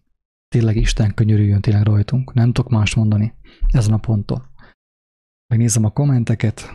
[0.48, 2.34] Tényleg Isten könyörüljön tényleg rajtunk.
[2.34, 3.34] Nem tudok más mondani
[3.70, 4.42] ezen a ponton.
[5.46, 6.72] Megnézem a kommenteket.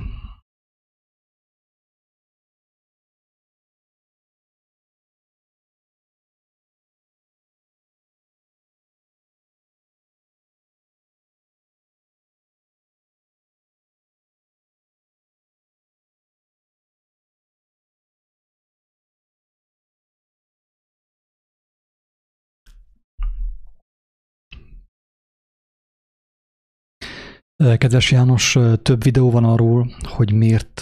[27.57, 30.79] Kedves János, több videó van arról, hogy miért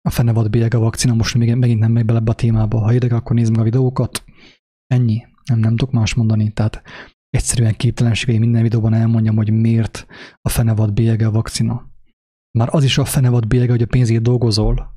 [0.00, 2.78] a fenevad bélyeg a vakcina, most még, megint nem megy bele ebbe a témába.
[2.78, 4.24] Ha érdekel, akkor nézd meg a videókat.
[4.86, 5.26] Ennyi.
[5.44, 6.52] Nem, nem tudok más mondani.
[6.52, 6.82] Tehát
[7.30, 10.06] egyszerűen képtelenség, hogy minden videóban elmondjam, hogy miért
[10.40, 11.90] a fenevad bélyege a vakcina.
[12.58, 14.94] Már az is a fenevad bélyege, hogy a pénzért dolgozol.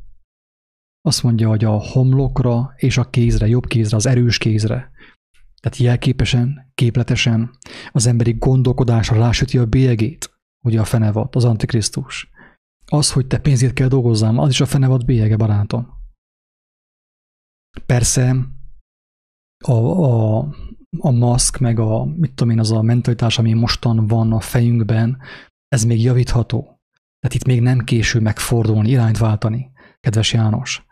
[1.02, 4.92] Azt mondja, hogy a homlokra és a kézre, jobb kézre, az erős kézre.
[5.62, 7.50] Tehát jelképesen, képletesen
[7.92, 10.37] az emberi gondolkodásra rásüti a bélyegét,
[10.68, 12.30] ugye a fenevad, az antikrisztus.
[12.86, 15.96] Az, hogy te pénzét kell dolgozzám, az is a fenevad bélyege, barátom.
[17.86, 18.36] Persze
[19.66, 20.38] a, a,
[21.00, 25.18] a maszk, meg a, mit tudom én, az a mentalitás, ami mostan van a fejünkben,
[25.68, 26.62] ez még javítható.
[27.20, 30.86] Tehát itt még nem késő megfordulni, irányt váltani, kedves János.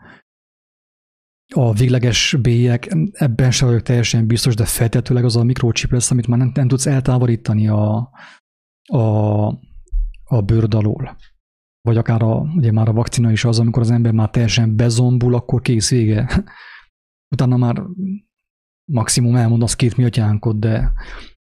[1.54, 6.26] A végleges bélyek, ebben sem vagyok teljesen biztos, de feltétlenül az a mikrochip lesz, amit
[6.26, 8.10] már nem, nem tudsz eltávolítani a,
[8.82, 9.46] a,
[10.28, 11.16] a bőrd alól
[11.86, 15.34] vagy akár a, ugye már a vakcina is az, amikor az ember már teljesen bezombul,
[15.34, 16.44] akkor kész vége.
[17.34, 17.82] Utána már
[18.92, 20.92] maximum elmondasz két mi atyánkot, de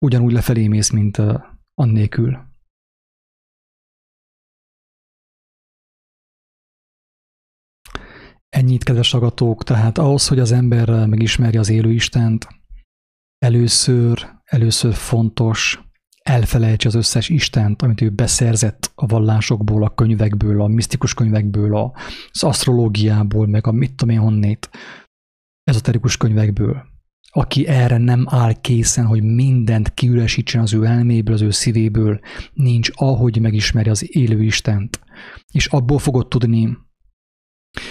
[0.06, 1.18] ugyanúgy lefelé mész, mint
[1.74, 2.48] annélkül.
[8.50, 12.48] Ennyit, kedves agatók, tehát ahhoz, hogy az ember megismerje az élő Istent,
[13.38, 15.89] először, először fontos
[16.24, 21.94] elfelejtse az összes Istent, amit ő beszerzett a vallásokból, a könyvekből, a misztikus könyvekből,
[22.32, 24.70] az asztrológiából, meg a mit tudom én honnét,
[25.64, 26.88] ezoterikus könyvekből.
[27.32, 32.20] Aki erre nem áll készen, hogy mindent kiüresítsen az ő elméből, az ő szívéből,
[32.54, 35.00] nincs ahogy megismeri az élő Istent.
[35.52, 36.78] És abból fogod tudni,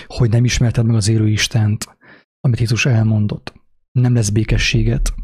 [0.07, 1.99] hogy nem ismerted meg az élő Istent,
[2.41, 3.53] amit Jézus elmondott.
[3.93, 5.15] Nem lesz békességet,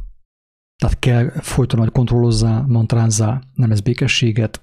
[0.84, 4.60] tehát kell folyton, hogy kontrollozzál, mantrázzál, nem ez békességet,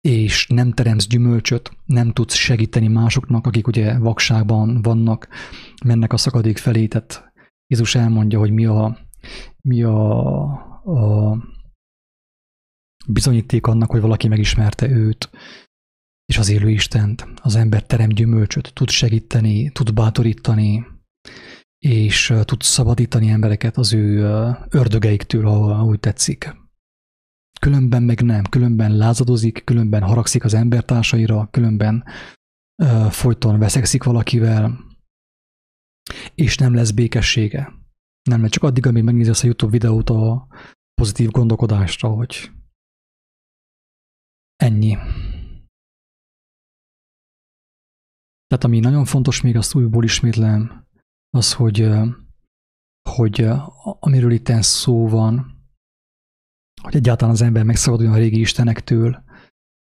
[0.00, 5.28] és nem teremsz gyümölcsöt, nem tudsz segíteni másoknak, akik ugye vakságban vannak,
[5.84, 7.32] mennek a szakadék felé, tehát
[7.66, 8.98] Jézus elmondja, hogy mi a,
[9.60, 10.40] mi a,
[10.84, 11.36] a
[13.06, 15.30] bizonyíték annak, hogy valaki megismerte őt,
[16.26, 17.28] és az élő Istent.
[17.42, 20.86] Az ember terem gyümölcsöt, tud segíteni, tud bátorítani,
[21.80, 24.22] és tud szabadítani embereket az ő
[24.68, 26.56] ördögeiktől, ha úgy tetszik.
[27.60, 32.04] Különben meg nem, különben lázadozik, különben haragszik az embertársaira, különben
[32.82, 34.78] uh, folyton veszekszik valakivel,
[36.34, 37.72] és nem lesz békessége.
[38.22, 40.46] Nem lesz csak addig, amíg megnézi ezt a YouTube videót a
[40.94, 42.50] pozitív gondolkodásra, hogy
[44.56, 44.96] ennyi.
[48.46, 50.88] Tehát ami nagyon fontos, még azt újból ismétlem,
[51.30, 51.88] az, hogy,
[53.08, 53.48] hogy
[54.00, 55.58] amiről itt szó van,
[56.82, 59.24] hogy egyáltalán az ember megszabaduljon a régi istenektől,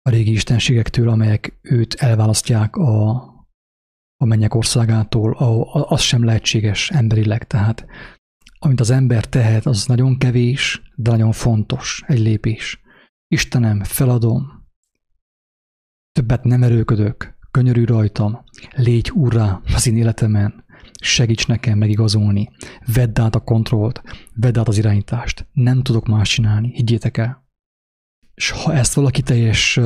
[0.02, 3.10] a régi istenségektől, amelyek őt elválasztják a,
[4.18, 5.34] a mennyek országától,
[5.88, 7.48] az sem lehetséges emberileg.
[7.48, 7.86] Tehát
[8.60, 12.82] amit az ember tehet, az nagyon kevés, de nagyon fontos egy lépés.
[13.28, 14.68] Istenem, feladom,
[16.12, 18.44] többet nem erőködök, könyörű rajtam,
[18.76, 20.66] légy urrá az én életemen,
[21.02, 22.50] segíts nekem megigazolni,
[22.94, 24.02] vedd át a kontrollt,
[24.34, 27.46] vedd át az irányítást, nem tudok más csinálni, higgyétek el.
[28.34, 29.80] És ha ezt valaki teljes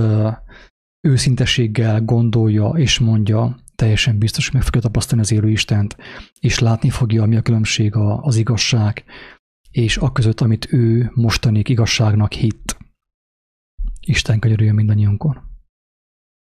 [1.08, 5.98] őszintességgel gondolja és mondja, teljesen biztos, hogy meg fogja tapasztalni az élő Istent,
[6.40, 9.04] és látni fogja, mi a különbség az igazság,
[9.72, 12.78] és a között, amit ő mostanig igazságnak hitt.
[14.00, 15.42] Isten könyörüljön mindannyiunkon.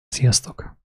[0.08, 0.79] Sziasztok!